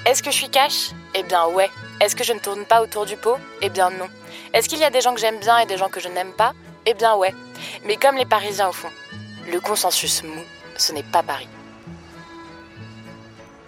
Est-ce 0.04 0.24
que 0.24 0.32
je 0.32 0.36
suis 0.36 0.50
cash? 0.50 0.90
Eh 1.14 1.22
bien 1.22 1.46
ouais. 1.46 1.70
Est-ce 2.00 2.16
que 2.16 2.24
je 2.24 2.32
ne 2.32 2.40
tourne 2.40 2.64
pas 2.64 2.82
autour 2.82 3.06
du 3.06 3.16
pot? 3.16 3.36
Eh 3.62 3.70
bien 3.70 3.88
non. 3.90 4.08
Est-ce 4.52 4.68
qu'il 4.68 4.80
y 4.80 4.84
a 4.84 4.90
des 4.90 5.00
gens 5.00 5.14
que 5.14 5.20
j'aime 5.20 5.38
bien 5.38 5.58
et 5.58 5.66
des 5.66 5.76
gens 5.76 5.88
que 5.88 6.00
je 6.00 6.08
n'aime 6.08 6.32
pas? 6.32 6.54
Eh 6.86 6.94
bien 6.94 7.14
ouais. 7.14 7.34
Mais 7.86 7.94
comme 7.94 8.16
les 8.16 8.26
Parisiens 8.26 8.68
au 8.68 8.72
fond. 8.72 8.90
Le 9.52 9.60
consensus 9.60 10.24
mou, 10.24 10.42
ce 10.76 10.92
n'est 10.92 11.04
pas 11.04 11.22
Paris. 11.22 11.48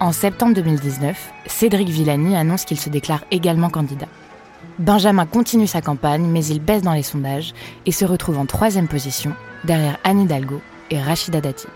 En 0.02 0.10
septembre 0.10 0.54
2019, 0.54 1.32
Cédric 1.46 1.88
Villani 1.88 2.34
annonce 2.34 2.64
qu'il 2.64 2.76
se 2.76 2.88
déclare 2.88 3.22
également 3.30 3.70
candidat. 3.70 4.08
Benjamin 4.80 5.26
continue 5.26 5.68
sa 5.68 5.80
campagne, 5.80 6.24
mais 6.24 6.44
il 6.44 6.58
baisse 6.58 6.82
dans 6.82 6.92
les 6.92 7.04
sondages 7.04 7.54
et 7.86 7.92
se 7.92 8.04
retrouve 8.04 8.36
en 8.36 8.44
troisième 8.44 8.88
position, 8.88 9.32
derrière 9.62 9.98
Anne 10.02 10.22
Hidalgo 10.22 10.60
et 10.90 11.00
Rachida 11.00 11.40
Dati. 11.40 11.68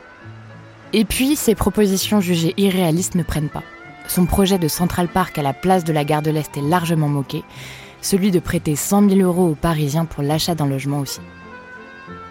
Et 0.93 1.05
puis, 1.05 1.37
ses 1.37 1.55
propositions 1.55 2.21
jugées 2.21 2.53
irréalistes 2.57 3.15
ne 3.15 3.23
prennent 3.23 3.49
pas. 3.49 3.63
Son 4.09 4.27
projet 4.27 4.59
de 4.59 4.67
Central 4.67 5.07
Park 5.07 5.39
à 5.39 5.43
la 5.43 5.53
place 5.53 5.85
de 5.85 5.93
la 5.93 6.03
gare 6.03 6.23
de 6.23 6.33
l'Est 6.33 6.57
est 6.57 6.69
largement 6.69 7.09
moqué, 7.09 7.45
celui 8.03 8.33
de 8.33 8.41
prêter 8.41 8.75
100 8.75 9.09
000 9.09 9.21
euros 9.21 9.51
aux 9.51 9.55
Parisiens 9.55 10.05
pour 10.05 10.25
l'achat 10.25 10.57
d'un 10.57 10.67
logement 10.67 10.99
aussi. 10.99 11.21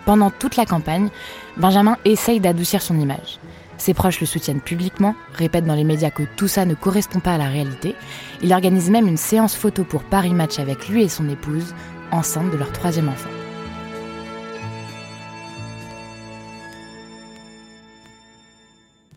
Pendant 0.04 0.30
toute 0.30 0.58
la 0.58 0.66
campagne, 0.66 1.08
Benjamin 1.56 1.96
essaye 2.04 2.42
d'adoucir 2.42 2.82
son 2.82 3.00
image. 3.00 3.40
Ses 3.78 3.94
proches 3.94 4.20
le 4.20 4.26
soutiennent 4.26 4.62
publiquement, 4.62 5.16
répètent 5.34 5.66
dans 5.66 5.76
les 5.76 5.84
médias 5.84 6.10
que 6.10 6.24
tout 6.36 6.48
ça 6.48 6.66
ne 6.66 6.74
correspond 6.74 7.20
pas 7.20 7.34
à 7.34 7.38
la 7.38 7.50
réalité. 7.50 7.96
Il 8.42 8.54
organise 8.54 8.90
même 8.90 9.08
une 9.08 9.18
séance 9.18 9.56
photo 9.56 9.84
pour 9.84 10.04
Paris 10.04 10.34
Match 10.34 10.60
avec 10.60 10.88
lui 10.88 11.04
et 11.04 11.10
son 11.10 11.30
épouse, 11.30 11.74
enceinte 12.12 12.52
de 12.52 12.58
leur 12.58 12.72
troisième 12.72 13.10
enfant. 13.10 13.30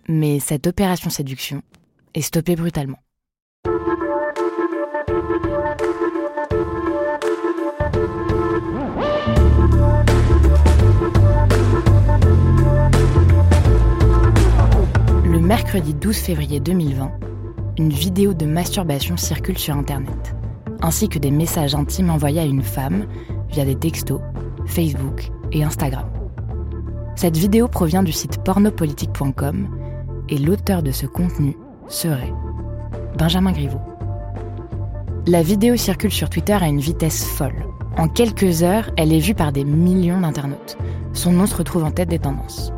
Mais 0.08 0.40
cette 0.40 0.66
opération 0.66 1.10
séduction 1.10 1.62
est 2.14 2.22
stoppée 2.22 2.56
brutalement. 2.56 2.98
Mercredi 15.48 15.94
12 15.94 16.14
février 16.14 16.60
2020, 16.60 17.10
une 17.78 17.88
vidéo 17.88 18.34
de 18.34 18.44
masturbation 18.44 19.16
circule 19.16 19.56
sur 19.56 19.74
Internet, 19.74 20.36
ainsi 20.82 21.08
que 21.08 21.18
des 21.18 21.30
messages 21.30 21.74
intimes 21.74 22.10
envoyés 22.10 22.40
à 22.42 22.44
une 22.44 22.60
femme 22.60 23.06
via 23.48 23.64
des 23.64 23.74
textos, 23.74 24.20
Facebook 24.66 25.30
et 25.52 25.64
Instagram. 25.64 26.04
Cette 27.16 27.38
vidéo 27.38 27.66
provient 27.66 28.02
du 28.02 28.12
site 28.12 28.44
pornopolitique.com 28.44 29.68
et 30.28 30.36
l'auteur 30.36 30.82
de 30.82 30.90
ce 30.90 31.06
contenu 31.06 31.56
serait 31.88 32.34
Benjamin 33.16 33.52
Griveaux. 33.52 33.80
La 35.26 35.40
vidéo 35.40 35.76
circule 35.76 36.12
sur 36.12 36.28
Twitter 36.28 36.58
à 36.60 36.68
une 36.68 36.80
vitesse 36.80 37.24
folle. 37.24 37.64
En 37.96 38.08
quelques 38.08 38.62
heures, 38.62 38.90
elle 38.98 39.14
est 39.14 39.18
vue 39.18 39.34
par 39.34 39.52
des 39.52 39.64
millions 39.64 40.20
d'internautes. 40.20 40.76
Son 41.14 41.32
nom 41.32 41.46
se 41.46 41.56
retrouve 41.56 41.84
en 41.84 41.90
tête 41.90 42.10
des 42.10 42.18
tendances. 42.18 42.70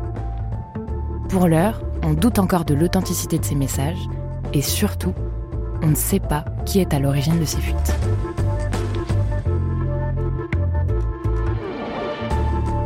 Pour 1.27 1.49
l'heure, 1.49 1.81
on 2.03 2.13
doute 2.13 2.39
encore 2.39 2.65
de 2.65 2.73
l'authenticité 2.73 3.37
de 3.37 3.45
ces 3.45 3.55
messages 3.55 4.07
et 4.53 4.61
surtout, 4.61 5.13
on 5.81 5.87
ne 5.87 5.95
sait 5.95 6.19
pas 6.19 6.45
qui 6.65 6.79
est 6.79 6.93
à 6.93 6.99
l'origine 6.99 7.39
de 7.39 7.45
ces 7.45 7.59
fuites. 7.59 7.95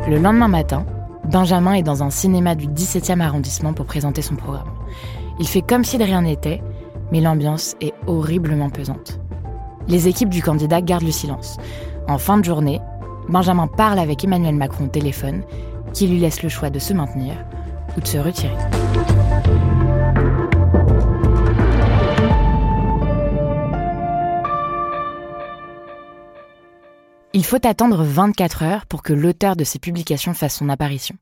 Le 0.07 0.17
lendemain 0.19 0.47
matin, 0.47 0.85
Benjamin 1.31 1.73
est 1.73 1.83
dans 1.83 2.03
un 2.03 2.11
cinéma 2.11 2.53
du 2.53 2.67
17e 2.67 3.19
arrondissement 3.19 3.73
pour 3.73 3.85
présenter 3.85 4.21
son 4.21 4.35
programme. 4.35 4.69
Il 5.39 5.47
fait 5.47 5.63
comme 5.63 5.83
si 5.83 5.97
de 5.97 6.03
rien 6.03 6.21
n'était, 6.21 6.61
mais 7.11 7.21
l'ambiance 7.21 7.75
est 7.81 7.93
horriblement 8.05 8.69
pesante. 8.69 9.19
Les 9.87 10.07
équipes 10.07 10.29
du 10.29 10.41
candidat 10.41 10.81
gardent 10.81 11.05
le 11.05 11.11
silence. 11.11 11.57
En 12.07 12.17
fin 12.17 12.37
de 12.37 12.45
journée, 12.45 12.79
Benjamin 13.29 13.67
parle 13.67 13.99
avec 13.99 14.23
Emmanuel 14.23 14.55
Macron 14.55 14.85
au 14.85 14.89
téléphone, 14.89 15.41
qui 15.93 16.07
lui 16.07 16.19
laisse 16.19 16.43
le 16.43 16.49
choix 16.49 16.69
de 16.69 16.79
se 16.79 16.93
maintenir 16.93 17.33
ou 17.97 18.01
de 18.01 18.07
se 18.07 18.17
retirer. 18.17 18.53
Il 27.35 27.43
faut 27.43 27.67
attendre 27.67 28.01
24 28.01 28.63
heures 28.63 28.85
pour 28.85 29.03
que 29.03 29.11
l'auteur 29.11 29.57
de 29.57 29.65
ces 29.65 29.77
publications 29.77 30.33
fasse 30.33 30.55
son 30.55 30.69
apparition. 30.69 31.17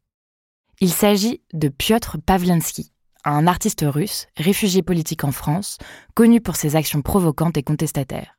Il 0.80 0.92
s'agit 0.92 1.42
de 1.54 1.70
Piotr 1.70 2.18
Pavlensky, 2.24 2.92
un 3.26 3.48
artiste 3.48 3.84
russe, 3.84 4.28
réfugié 4.38 4.84
politique 4.84 5.24
en 5.24 5.32
France, 5.32 5.80
connu 6.14 6.40
pour 6.40 6.56
ses 6.56 6.76
actions 6.76 7.02
provocantes 7.02 7.58
et 7.58 7.64
contestataires. 7.64 8.38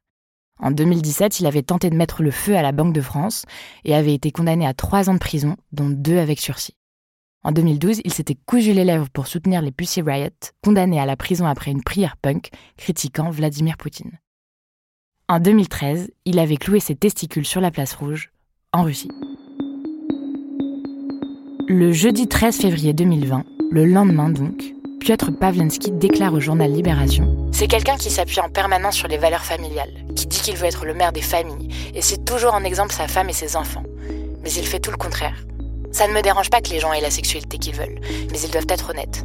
En 0.60 0.70
2017, 0.70 1.40
il 1.40 1.46
avait 1.46 1.64
tenté 1.64 1.90
de 1.90 1.96
mettre 1.96 2.22
le 2.22 2.30
feu 2.30 2.56
à 2.56 2.62
la 2.62 2.70
Banque 2.70 2.94
de 2.94 3.00
France 3.00 3.44
et 3.84 3.96
avait 3.96 4.14
été 4.14 4.30
condamné 4.30 4.68
à 4.68 4.72
trois 4.72 5.10
ans 5.10 5.14
de 5.14 5.18
prison, 5.18 5.56
dont 5.72 5.90
deux 5.90 6.18
avec 6.18 6.38
sursis. 6.38 6.76
En 7.42 7.50
2012, 7.50 8.02
il 8.04 8.14
s'était 8.14 8.38
cousu 8.46 8.72
les 8.72 8.84
lèvres 8.84 9.10
pour 9.10 9.26
soutenir 9.26 9.62
les 9.62 9.72
Pussy 9.72 10.00
Riot, 10.00 10.30
condamné 10.62 11.00
à 11.00 11.06
la 11.06 11.16
prison 11.16 11.44
après 11.44 11.72
une 11.72 11.82
prière 11.82 12.18
punk 12.18 12.50
critiquant 12.76 13.30
Vladimir 13.30 13.76
Poutine. 13.76 14.20
En 15.26 15.40
2013, 15.40 16.10
il 16.26 16.38
avait 16.38 16.58
cloué 16.58 16.80
ses 16.80 16.94
testicules 16.94 17.46
sur 17.46 17.62
la 17.62 17.70
place 17.70 17.94
rouge, 17.94 18.30
en 18.74 18.82
Russie. 18.82 19.08
Le 21.66 21.92
jeudi 21.92 22.28
13 22.28 22.58
février 22.58 22.92
2020, 22.92 23.42
le 23.70 23.86
lendemain 23.86 24.28
donc, 24.28 24.74
Piotr 25.00 25.30
Pavlensky 25.40 25.92
déclare 25.92 26.34
au 26.34 26.40
journal 26.40 26.70
Libération 26.70 27.48
C'est 27.52 27.68
quelqu'un 27.68 27.96
qui 27.96 28.10
s'appuie 28.10 28.40
en 28.40 28.50
permanence 28.50 28.96
sur 28.96 29.08
les 29.08 29.16
valeurs 29.16 29.46
familiales, 29.46 29.94
qui 30.14 30.26
dit 30.26 30.42
qu'il 30.42 30.56
veut 30.56 30.66
être 30.66 30.84
le 30.84 30.92
maire 30.92 31.12
des 31.12 31.22
familles, 31.22 31.70
et 31.94 32.02
cite 32.02 32.26
toujours 32.26 32.52
en 32.52 32.62
exemple 32.62 32.92
sa 32.92 33.08
femme 33.08 33.30
et 33.30 33.32
ses 33.32 33.56
enfants. 33.56 33.84
Mais 34.42 34.52
il 34.52 34.66
fait 34.66 34.80
tout 34.80 34.90
le 34.90 34.98
contraire. 34.98 35.46
Ça 35.90 36.06
ne 36.06 36.12
me 36.12 36.20
dérange 36.20 36.50
pas 36.50 36.60
que 36.60 36.68
les 36.68 36.80
gens 36.80 36.92
aient 36.92 37.00
la 37.00 37.10
sexualité 37.10 37.56
qu'ils 37.56 37.76
veulent, 37.76 37.98
mais 38.30 38.40
ils 38.40 38.50
doivent 38.50 38.66
être 38.68 38.90
honnêtes. 38.90 39.24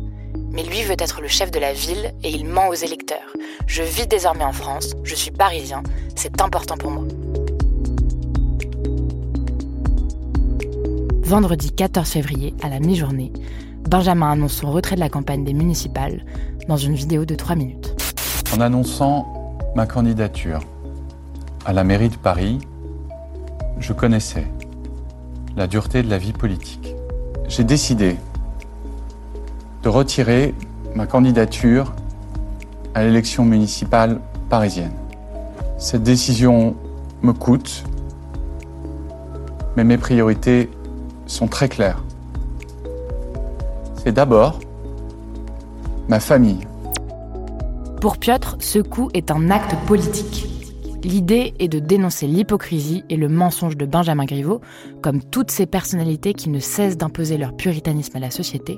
Mais 0.59 0.65
lui 0.65 0.83
veut 0.83 0.95
être 0.99 1.21
le 1.21 1.29
chef 1.29 1.51
de 1.51 1.59
la 1.59 1.71
ville 1.71 2.11
et 2.21 2.29
il 2.29 2.45
ment 2.45 2.67
aux 2.67 2.73
électeurs. 2.73 3.33
Je 3.65 3.81
vis 3.81 4.07
désormais 4.07 4.43
en 4.43 4.51
France, 4.51 4.93
je 5.05 5.15
suis 5.15 5.31
parisien, 5.31 5.83
c'est 6.17 6.41
important 6.41 6.75
pour 6.75 6.91
moi. 6.91 7.05
Vendredi 11.21 11.71
14 11.71 12.09
février, 12.09 12.53
à 12.61 12.67
la 12.67 12.81
mi-journée, 12.81 13.31
Benjamin 13.89 14.31
annonce 14.31 14.55
son 14.55 14.69
retrait 14.69 14.95
de 14.95 14.99
la 14.99 15.07
campagne 15.07 15.45
des 15.45 15.53
municipales 15.53 16.25
dans 16.67 16.75
une 16.75 16.93
vidéo 16.93 17.23
de 17.23 17.35
3 17.35 17.55
minutes. 17.55 17.95
En 18.53 18.59
annonçant 18.59 19.55
ma 19.75 19.85
candidature 19.85 20.59
à 21.63 21.71
la 21.71 21.85
mairie 21.85 22.09
de 22.09 22.17
Paris, 22.17 22.59
je 23.79 23.93
connaissais 23.93 24.47
la 25.55 25.67
dureté 25.67 26.03
de 26.03 26.09
la 26.09 26.17
vie 26.17 26.33
politique. 26.33 26.95
J'ai 27.47 27.63
décidé 27.63 28.17
de 29.83 29.89
retirer 29.89 30.53
ma 30.95 31.05
candidature 31.05 31.93
à 32.95 33.03
l'élection 33.03 33.45
municipale 33.45 34.19
parisienne. 34.49 34.91
Cette 35.77 36.03
décision 36.03 36.75
me 37.21 37.31
coûte, 37.31 37.83
mais 39.77 39.83
mes 39.83 39.97
priorités 39.97 40.69
sont 41.27 41.47
très 41.47 41.69
claires. 41.69 42.03
C'est 44.03 44.11
d'abord 44.11 44.59
ma 46.07 46.19
famille. 46.19 46.67
Pour 48.01 48.17
Piotr, 48.17 48.57
ce 48.59 48.79
coup 48.79 49.09
est 49.13 49.29
un 49.29 49.49
acte 49.51 49.75
politique. 49.85 50.47
L'idée 51.03 51.53
est 51.59 51.69
de 51.69 51.79
dénoncer 51.79 52.27
l'hypocrisie 52.27 53.03
et 53.09 53.15
le 53.15 53.29
mensonge 53.29 53.77
de 53.77 53.85
Benjamin 53.85 54.25
Griveaux, 54.25 54.59
comme 55.01 55.23
toutes 55.23 55.51
ces 55.51 55.65
personnalités 55.65 56.33
qui 56.33 56.49
ne 56.49 56.59
cessent 56.59 56.97
d'imposer 56.97 57.37
leur 57.37 57.55
puritanisme 57.55 58.17
à 58.17 58.19
la 58.19 58.31
société, 58.31 58.77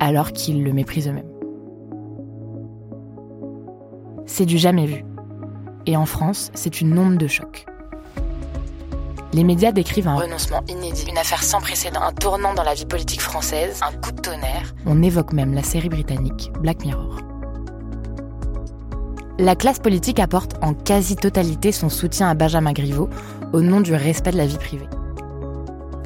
alors 0.00 0.32
qu'ils 0.32 0.62
le 0.62 0.72
méprisent 0.72 1.08
eux-mêmes. 1.08 1.30
C'est 4.26 4.46
du 4.46 4.58
jamais 4.58 4.86
vu. 4.86 5.04
Et 5.86 5.96
en 5.96 6.06
France, 6.06 6.50
c'est 6.54 6.80
une 6.80 6.98
onde 6.98 7.16
de 7.16 7.28
choc. 7.28 7.66
Les 9.32 9.44
médias 9.44 9.70
décrivent 9.70 10.08
un 10.08 10.16
renoncement 10.16 10.62
inédit, 10.68 11.04
une 11.08 11.18
affaire 11.18 11.42
sans 11.42 11.60
précédent, 11.60 12.00
un 12.00 12.12
tournant 12.12 12.54
dans 12.54 12.62
la 12.62 12.74
vie 12.74 12.86
politique 12.86 13.20
française, 13.20 13.80
un 13.82 13.92
coup 13.92 14.12
de 14.12 14.20
tonnerre. 14.20 14.74
On 14.86 15.02
évoque 15.02 15.32
même 15.32 15.52
la 15.52 15.62
série 15.62 15.88
britannique 15.88 16.50
Black 16.60 16.84
Mirror. 16.84 17.18
La 19.38 19.54
classe 19.54 19.78
politique 19.78 20.18
apporte 20.18 20.54
en 20.62 20.72
quasi-totalité 20.72 21.70
son 21.70 21.90
soutien 21.90 22.30
à 22.30 22.34
Benjamin 22.34 22.72
Griveaux 22.72 23.10
au 23.52 23.60
nom 23.60 23.82
du 23.82 23.92
respect 23.92 24.30
de 24.30 24.38
la 24.38 24.46
vie 24.46 24.56
privée. 24.56 24.88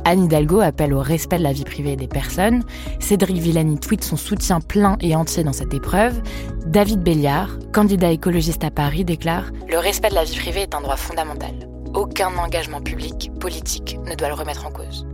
Anne 0.05 0.25
Hidalgo 0.25 0.61
appelle 0.61 0.95
au 0.95 1.01
respect 1.01 1.39
de 1.39 1.43
la 1.43 1.53
vie 1.53 1.65
privée 1.65 1.97
des 1.97 2.09
personnes. 2.09 2.65
Cédric 3.01 3.37
Villani 3.37 3.79
tweet 3.79 4.03
son 4.03 4.17
soutien 4.17 4.61
plein 4.61 4.97
et 5.01 5.15
entier 5.15 5.45
dans 5.45 5.53
cette 5.53 5.75
épreuve. 5.75 6.21
David 6.67 7.01
Béliard, 7.03 7.51
candidat 7.73 8.11
écologiste 8.11 8.65
à 8.65 8.71
Paris, 8.71 9.05
déclare 9.05 9.51
Le 9.69 9.79
respect 9.79 10.11
de 10.11 10.15
la 10.15 10.25
vie 10.25 10.37
privée 10.37 10.63
est 10.63 10.75
un 10.75 10.81
droit 10.81 10.97
fondamental. 10.97 11.69
Aucun 11.95 12.37
engagement 12.37 12.81
public, 12.81 13.31
politique, 13.41 13.99
ne 14.07 14.15
doit 14.15 14.29
le 14.29 14.35
remettre 14.35 14.67
en 14.67 14.71
cause. 14.71 15.07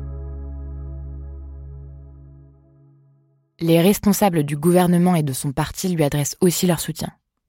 Les 3.58 3.80
responsables 3.80 4.44
du 4.44 4.56
gouvernement 4.56 5.14
et 5.14 5.22
de 5.22 5.32
son 5.32 5.52
parti 5.52 5.88
lui 5.88 6.04
adressent 6.04 6.36
aussi 6.40 6.66
leur 6.66 6.78
soutien. 6.78 7.08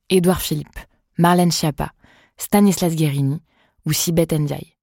Édouard 0.10 0.42
Philippe, 0.42 0.80
Marlène 1.18 1.52
Schiappa, 1.52 1.92
Stanislas 2.38 2.96
Guérini 2.96 3.42
ou 3.86 3.92
Sibeth 3.92 4.32
Ndiaye 4.32 4.77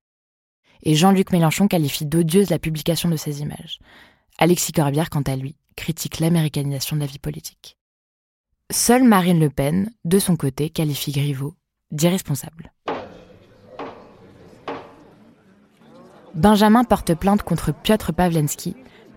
et 0.84 0.94
Jean-Luc 0.94 1.32
Mélenchon 1.32 1.66
qualifie 1.66 2.06
d'odieuse 2.06 2.50
la 2.50 2.58
publication 2.58 3.08
de 3.08 3.16
ces 3.16 3.40
images. 3.40 3.78
Alexis 4.38 4.72
Corbière, 4.72 5.10
quant 5.10 5.22
à 5.22 5.34
lui, 5.34 5.56
critique 5.76 6.20
l'américanisation 6.20 6.96
de 6.96 7.00
la 7.00 7.06
vie 7.06 7.18
politique. 7.18 7.78
Seule 8.70 9.04
Marine 9.04 9.40
Le 9.40 9.50
Pen, 9.50 9.90
de 10.04 10.18
son 10.18 10.36
côté, 10.36 10.70
qualifie 10.70 11.12
Griveaux 11.12 11.54
d'irresponsable. 11.90 12.72
Benjamin 16.34 16.82
porte 16.82 17.14
plainte 17.14 17.42
contre 17.42 17.72
Piotr 17.72 18.12
Pawlenski, 18.12 18.74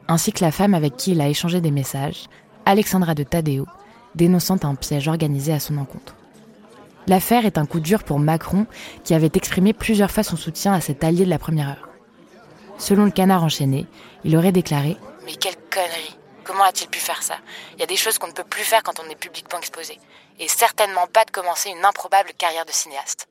ainsi 0.08 0.32
que 0.32 0.43
la 0.43 0.51
femme 0.51 0.73
avec 0.73 0.95
qui 0.95 1.12
il 1.12 1.21
a 1.21 1.30
échangé 1.30 1.62
des 1.62 1.71
messages, 1.71 2.27
Alexandra 2.65 3.15
de 3.15 3.23
Tadeo, 3.23 3.65
dénonçant 4.13 4.63
un 4.63 4.75
piège 4.75 5.08
organisé 5.08 5.51
à 5.53 5.60
son 5.60 5.77
encontre. 5.77 6.16
L'affaire 7.08 7.46
est 7.46 7.58
un 7.58 7.65
coup 7.65 7.80
dur 7.80 8.04
pour 8.04 8.20
Macron, 8.20 8.67
qui 9.04 9.13
avait 9.13 9.32
exprimé 9.34 9.74
plusieurs 9.74 10.12
fois 10.12 10.24
son 10.24 10.36
soutien 10.36 10.74
à 10.74 10.82
cet 10.82 11.04
allié 11.04 11.24
de 11.24 11.30
la 11.30 11.39
première 11.39 11.70
heure. 11.70 11.89
Selon 12.78 13.06
le 13.06 13.12
canard 13.12 13.43
enchaîné, 13.43 13.88
il 14.26 14.36
aurait 14.36 14.52
déclaré 14.52 14.98
Mais 15.26 15.36
quelle 15.36 15.56
connerie 15.72 16.17
Comment 16.43 16.63
a-t-il 16.63 16.89
pu 16.89 17.00
faire 17.00 17.24
ça? 17.24 17.36
Il 17.74 17.80
y 17.80 17.84
a 17.84 17.88
des 17.88 17.98
choses 17.98 18.17
qu'on 18.17 18.28
ne 18.28 18.34
peut 18.34 18.43
plus 18.43 18.63
faire 18.63 18.84
quand 18.84 19.00
on 19.00 19.10
est 19.10 19.20
publiquement 19.20 19.60
exposé. 19.60 20.00
Et 20.39 20.48
certainement 20.48 21.08
pas 21.08 21.26
de 21.26 21.32
commencer 21.32 21.70
une 21.70 21.84
improbable 21.84 22.32
carrière 22.38 22.65
de 22.65 22.72
cinéaste. 22.72 23.28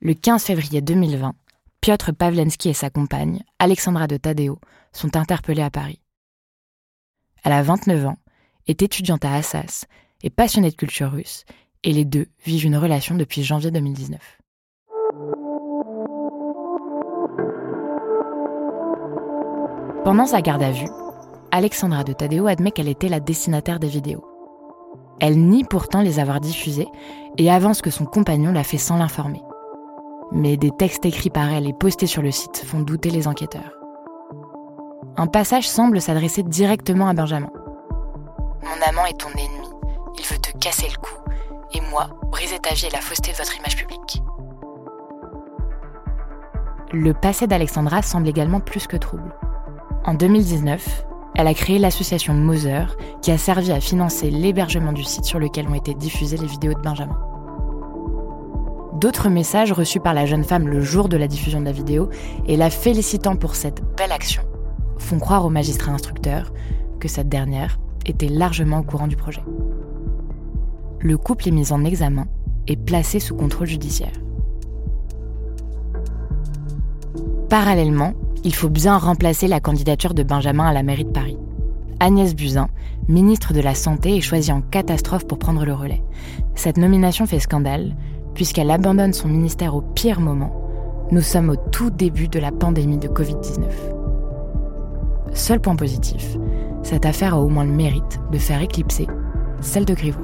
Le 0.00 0.14
15 0.14 0.44
février 0.44 0.80
2020, 0.80 1.34
Piotr 1.80 2.14
Pawlenski 2.14 2.68
et 2.68 2.74
sa 2.74 2.90
compagne, 2.90 3.42
Alexandra 3.58 4.06
de 4.06 4.16
Tadeo, 4.16 4.58
sont 4.92 5.16
interpellés 5.16 5.62
à 5.62 5.70
Paris. 5.70 6.00
Elle 7.44 7.52
a 7.52 7.62
29 7.62 8.06
ans, 8.06 8.18
est 8.66 8.82
étudiante 8.82 9.24
à 9.24 9.34
Assas 9.34 9.86
et 10.22 10.30
passionnée 10.30 10.70
de 10.70 10.76
culture 10.76 11.12
russe, 11.12 11.44
et 11.84 11.92
les 11.92 12.04
deux 12.04 12.26
vivent 12.44 12.66
une 12.66 12.76
relation 12.76 13.14
depuis 13.14 13.42
janvier 13.42 13.70
2019. 13.70 14.18
Pendant 20.04 20.26
sa 20.26 20.40
garde 20.40 20.62
à 20.62 20.70
vue, 20.70 20.88
Alexandra 21.50 22.04
de 22.04 22.12
Tadeo 22.12 22.46
admet 22.46 22.70
qu'elle 22.70 22.88
était 22.88 23.08
la 23.08 23.20
destinataire 23.20 23.78
des 23.78 23.88
vidéos. 23.88 24.24
Elle 25.20 25.38
nie 25.38 25.64
pourtant 25.64 26.00
les 26.00 26.18
avoir 26.18 26.40
diffusées 26.40 26.88
et 27.36 27.50
avance 27.50 27.82
que 27.82 27.90
son 27.90 28.06
compagnon 28.06 28.52
l'a 28.52 28.64
fait 28.64 28.78
sans 28.78 28.96
l'informer. 28.96 29.42
Mais 30.32 30.56
des 30.56 30.70
textes 30.70 31.04
écrits 31.06 31.30
par 31.30 31.50
elle 31.52 31.66
et 31.66 31.72
postés 31.72 32.06
sur 32.06 32.22
le 32.22 32.30
site 32.30 32.62
font 32.64 32.80
douter 32.80 33.10
les 33.10 33.26
enquêteurs. 33.26 33.78
Un 35.16 35.26
passage 35.26 35.68
semble 35.68 36.00
s'adresser 36.00 36.42
directement 36.42 37.08
à 37.08 37.14
Benjamin. 37.14 37.50
Mon 38.62 38.86
amant 38.88 39.06
est 39.06 39.18
ton 39.18 39.30
ennemi. 39.30 39.68
Il 40.18 40.24
veut 40.24 40.38
te 40.38 40.56
casser 40.58 40.86
le 40.88 40.96
cou 40.96 41.27
et 41.72 41.80
moi, 41.90 42.08
briser 42.30 42.58
ta 42.58 42.74
vie 42.74 42.86
et 42.86 42.90
la 42.90 43.00
fausseté 43.00 43.32
de 43.32 43.36
votre 43.36 43.56
image 43.56 43.76
publique. 43.76 44.22
Le 46.92 47.12
passé 47.12 47.46
d'Alexandra 47.46 48.02
semble 48.02 48.28
également 48.28 48.60
plus 48.60 48.86
que 48.86 48.96
trouble. 48.96 49.34
En 50.04 50.14
2019, 50.14 51.04
elle 51.34 51.46
a 51.46 51.54
créé 51.54 51.78
l'association 51.78 52.32
Moser, 52.34 52.84
qui 53.20 53.30
a 53.30 53.38
servi 53.38 53.72
à 53.72 53.80
financer 53.80 54.30
l'hébergement 54.30 54.92
du 54.92 55.04
site 55.04 55.24
sur 55.24 55.38
lequel 55.38 55.68
ont 55.68 55.74
été 55.74 55.94
diffusées 55.94 56.38
les 56.38 56.46
vidéos 56.46 56.72
de 56.72 56.80
Benjamin. 56.80 57.18
D'autres 58.94 59.28
messages 59.28 59.70
reçus 59.70 60.00
par 60.00 60.14
la 60.14 60.26
jeune 60.26 60.44
femme 60.44 60.66
le 60.66 60.80
jour 60.80 61.08
de 61.08 61.16
la 61.16 61.28
diffusion 61.28 61.60
de 61.60 61.66
la 61.66 61.72
vidéo 61.72 62.08
et 62.46 62.56
la 62.56 62.70
félicitant 62.70 63.36
pour 63.36 63.54
cette 63.54 63.82
belle 63.96 64.10
action 64.10 64.42
font 64.98 65.18
croire 65.18 65.44
au 65.44 65.50
magistrat 65.50 65.92
instructeur 65.92 66.52
que 66.98 67.06
cette 67.06 67.28
dernière 67.28 67.78
était 68.06 68.28
largement 68.28 68.80
au 68.80 68.82
courant 68.82 69.06
du 69.06 69.14
projet 69.14 69.42
le 71.00 71.16
couple 71.16 71.48
est 71.48 71.52
mis 71.52 71.72
en 71.72 71.84
examen 71.84 72.26
et 72.66 72.76
placé 72.76 73.20
sous 73.20 73.34
contrôle 73.34 73.66
judiciaire. 73.66 74.12
Parallèlement, 77.48 78.12
il 78.44 78.54
faut 78.54 78.68
bien 78.68 78.98
remplacer 78.98 79.48
la 79.48 79.60
candidature 79.60 80.14
de 80.14 80.22
Benjamin 80.22 80.66
à 80.66 80.72
la 80.72 80.82
mairie 80.82 81.04
de 81.04 81.10
Paris. 81.10 81.38
Agnès 82.00 82.34
Buzyn, 82.34 82.68
ministre 83.08 83.52
de 83.52 83.60
la 83.60 83.74
Santé, 83.74 84.16
est 84.16 84.20
choisie 84.20 84.52
en 84.52 84.60
catastrophe 84.60 85.26
pour 85.26 85.38
prendre 85.38 85.64
le 85.64 85.72
relais. 85.72 86.02
Cette 86.54 86.76
nomination 86.76 87.26
fait 87.26 87.40
scandale, 87.40 87.96
puisqu'elle 88.34 88.70
abandonne 88.70 89.12
son 89.12 89.28
ministère 89.28 89.74
au 89.74 89.80
pire 89.80 90.20
moment, 90.20 90.52
Nous 91.10 91.22
sommes 91.22 91.48
au 91.48 91.56
tout 91.56 91.88
début 91.88 92.28
de 92.28 92.38
la 92.38 92.52
pandémie 92.52 92.98
de 92.98 93.08
Covid-19. 93.08 93.64
Seul 95.32 95.58
point 95.58 95.74
positif, 95.74 96.36
cette 96.82 97.06
affaire 97.06 97.32
a 97.32 97.40
au 97.40 97.48
moins 97.48 97.64
le 97.64 97.72
mérite 97.72 98.20
de 98.30 98.36
faire 98.36 98.60
éclipser 98.60 99.06
celle 99.62 99.86
de 99.86 99.94
Griveaux. 99.94 100.20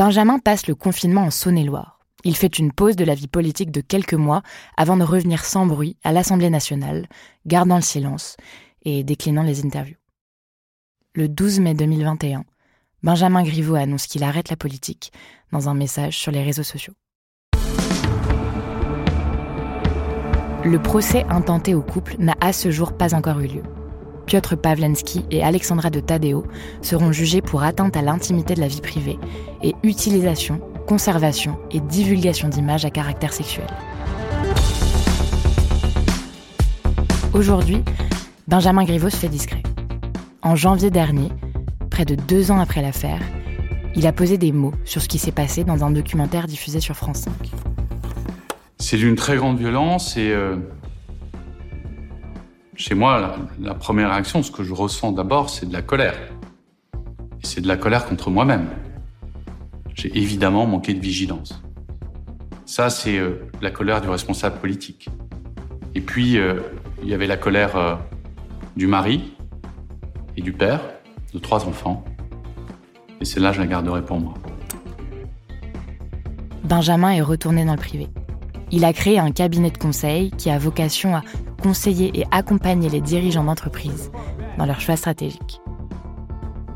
Benjamin 0.00 0.38
passe 0.38 0.66
le 0.66 0.74
confinement 0.74 1.24
en 1.24 1.30
Saône-et-Loire. 1.30 2.00
Il 2.24 2.34
fait 2.34 2.58
une 2.58 2.72
pause 2.72 2.96
de 2.96 3.04
la 3.04 3.14
vie 3.14 3.28
politique 3.28 3.70
de 3.70 3.82
quelques 3.82 4.14
mois 4.14 4.40
avant 4.78 4.96
de 4.96 5.04
revenir 5.04 5.44
sans 5.44 5.66
bruit 5.66 5.98
à 6.02 6.10
l'Assemblée 6.10 6.48
nationale, 6.48 7.06
gardant 7.44 7.76
le 7.76 7.82
silence 7.82 8.38
et 8.82 9.04
déclinant 9.04 9.42
les 9.42 9.62
interviews. 9.62 9.98
Le 11.12 11.28
12 11.28 11.60
mai 11.60 11.74
2021, 11.74 12.46
Benjamin 13.02 13.42
Griveaux 13.42 13.74
annonce 13.74 14.06
qu'il 14.06 14.24
arrête 14.24 14.48
la 14.48 14.56
politique 14.56 15.12
dans 15.52 15.68
un 15.68 15.74
message 15.74 16.16
sur 16.16 16.32
les 16.32 16.42
réseaux 16.42 16.62
sociaux. 16.62 16.94
Le 20.64 20.78
procès 20.78 21.26
intenté 21.28 21.74
au 21.74 21.82
couple 21.82 22.14
n'a 22.18 22.36
à 22.40 22.54
ce 22.54 22.70
jour 22.70 22.96
pas 22.96 23.14
encore 23.14 23.40
eu 23.40 23.48
lieu. 23.48 23.62
Piotr 24.30 24.56
Pawlenski 24.56 25.24
et 25.32 25.42
Alexandra 25.42 25.90
de 25.90 25.98
Tadeo 25.98 26.44
seront 26.82 27.10
jugés 27.10 27.42
pour 27.42 27.64
atteinte 27.64 27.96
à 27.96 28.02
l'intimité 28.02 28.54
de 28.54 28.60
la 28.60 28.68
vie 28.68 28.80
privée 28.80 29.18
et 29.60 29.74
utilisation, 29.82 30.60
conservation 30.86 31.58
et 31.72 31.80
divulgation 31.80 32.48
d'images 32.48 32.84
à 32.84 32.90
caractère 32.90 33.32
sexuel. 33.32 33.66
Aujourd'hui, 37.34 37.82
Benjamin 38.46 38.84
Griveaux 38.84 39.10
se 39.10 39.16
fait 39.16 39.28
discret. 39.28 39.64
En 40.42 40.54
janvier 40.54 40.90
dernier, 40.90 41.30
près 41.90 42.04
de 42.04 42.14
deux 42.14 42.52
ans 42.52 42.60
après 42.60 42.82
l'affaire, 42.82 43.20
il 43.96 44.06
a 44.06 44.12
posé 44.12 44.38
des 44.38 44.52
mots 44.52 44.74
sur 44.84 45.02
ce 45.02 45.08
qui 45.08 45.18
s'est 45.18 45.32
passé 45.32 45.64
dans 45.64 45.82
un 45.82 45.90
documentaire 45.90 46.46
diffusé 46.46 46.78
sur 46.78 46.94
France 46.94 47.22
5. 47.22 47.32
C'est 48.78 48.96
d'une 48.96 49.16
très 49.16 49.34
grande 49.34 49.58
violence 49.58 50.16
et 50.16 50.30
euh, 50.30 50.56
chez 52.80 52.94
moi, 52.94 53.36
la, 53.60 53.74
première 53.74 54.10
réaction, 54.10 54.42
ce 54.42 54.50
que 54.50 54.64
je 54.64 54.72
ressens 54.72 55.12
d'abord, 55.12 55.50
c'est 55.50 55.66
de 55.66 55.72
la 55.72 55.82
colère. 55.82 56.16
Et 56.94 57.46
c'est 57.46 57.60
de 57.60 57.68
la 57.68 57.76
colère 57.76 58.06
contre 58.06 58.30
moi-même. 58.30 58.68
J'ai 59.94 60.16
évidemment 60.16 60.66
manqué 60.66 60.94
de 60.94 61.00
vigilance. 61.00 61.62
Ça, 62.64 62.88
c'est 62.88 63.18
euh, 63.18 63.50
la 63.60 63.70
colère 63.70 64.00
du 64.00 64.08
responsable 64.08 64.58
politique. 64.60 65.10
Et 65.94 66.00
puis, 66.00 66.38
euh, 66.38 66.60
il 67.02 67.10
y 67.10 67.12
avait 67.12 67.26
la 67.26 67.36
colère 67.36 67.76
euh, 67.76 67.96
du 68.76 68.86
mari 68.86 69.34
et 70.38 70.40
du 70.40 70.54
père 70.54 70.80
de 71.34 71.38
trois 71.38 71.66
enfants. 71.66 72.02
Et 73.20 73.26
celle-là, 73.26 73.52
je 73.52 73.60
la 73.60 73.66
garderai 73.66 74.02
pour 74.02 74.18
moi. 74.18 74.32
Benjamin 76.64 77.10
est 77.10 77.20
retourné 77.20 77.66
dans 77.66 77.74
le 77.74 77.78
privé. 77.78 78.08
Il 78.72 78.86
a 78.86 78.92
créé 78.94 79.18
un 79.18 79.32
cabinet 79.32 79.70
de 79.70 79.78
conseil 79.78 80.30
qui 80.30 80.48
a 80.48 80.58
vocation 80.58 81.16
à 81.16 81.22
conseiller 81.60 82.10
et 82.18 82.26
accompagner 82.30 82.88
les 82.88 83.00
dirigeants 83.00 83.44
d'entreprise 83.44 84.10
dans 84.58 84.66
leurs 84.66 84.80
choix 84.80 84.96
stratégiques. 84.96 85.60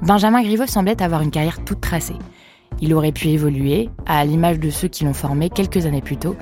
Benjamin 0.03 0.42
Griveaux 0.42 0.66
semblait 0.66 1.03
avoir 1.03 1.23
une 1.23 1.31
carrière 1.31 1.64
toute 1.64 1.81
tracée. 1.81 2.16
Il 2.81 2.92
aurait 2.94 3.12
pu 3.12 3.29
évoluer, 3.29 3.88
à 4.07 4.25
l'image 4.25 4.59
de 4.59 4.70
ceux 4.70 4.88
qui 4.88 5.05
l'ont 5.05 5.14
formé 5.14 5.49
quelques 5.49 5.87
années 5.87 6.03
plus 6.03 6.16
tôt, 6.16 6.37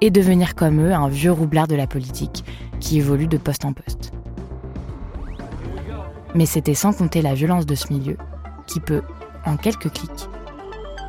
et 0.00 0.10
devenir 0.10 0.54
comme 0.54 0.80
eux 0.84 0.92
un 0.92 1.08
vieux 1.08 1.32
roublard 1.32 1.68
de 1.68 1.76
la 1.76 1.86
politique 1.86 2.44
qui 2.80 2.98
évolue 2.98 3.28
de 3.28 3.38
poste 3.38 3.64
en 3.64 3.72
poste. 3.72 4.12
Mais 6.34 6.46
c'était 6.46 6.74
sans 6.74 6.92
compter 6.92 7.22
la 7.22 7.34
violence 7.34 7.66
de 7.66 7.74
ce 7.74 7.92
milieu 7.92 8.16
qui 8.66 8.80
peut, 8.80 9.02
en 9.46 9.56
quelques 9.56 9.90
clics, 9.90 10.28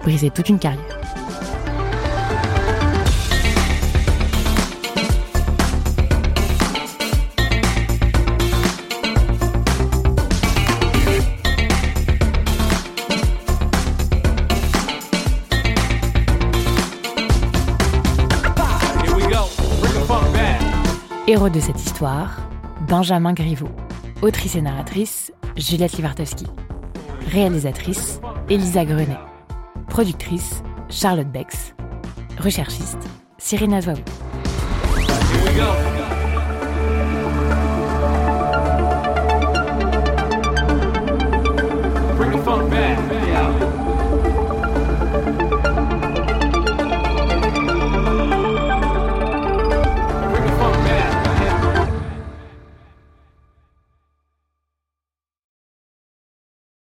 briser 0.04 0.30
toute 0.30 0.50
une 0.50 0.60
carrière. 0.60 0.97
Héros 21.30 21.50
de 21.50 21.60
cette 21.60 21.84
histoire, 21.86 22.38
Benjamin 22.88 23.34
Griveaux. 23.34 23.68
Autrice 24.22 24.56
et 24.56 24.62
narratrice, 24.62 25.34
Juliette 25.58 25.92
Livartowski. 25.98 26.48
Réalisatrice, 27.30 28.22
Elisa 28.50 28.86
Grenet. 28.86 29.20
Productrice, 29.90 30.64
Charlotte 30.90 31.30
Bex. 31.30 31.76
Recherchiste, 32.40 33.10
Cyrine 33.38 33.74
Azouabou. 33.74 34.02
Bring 42.16 42.42
the. 43.10 43.17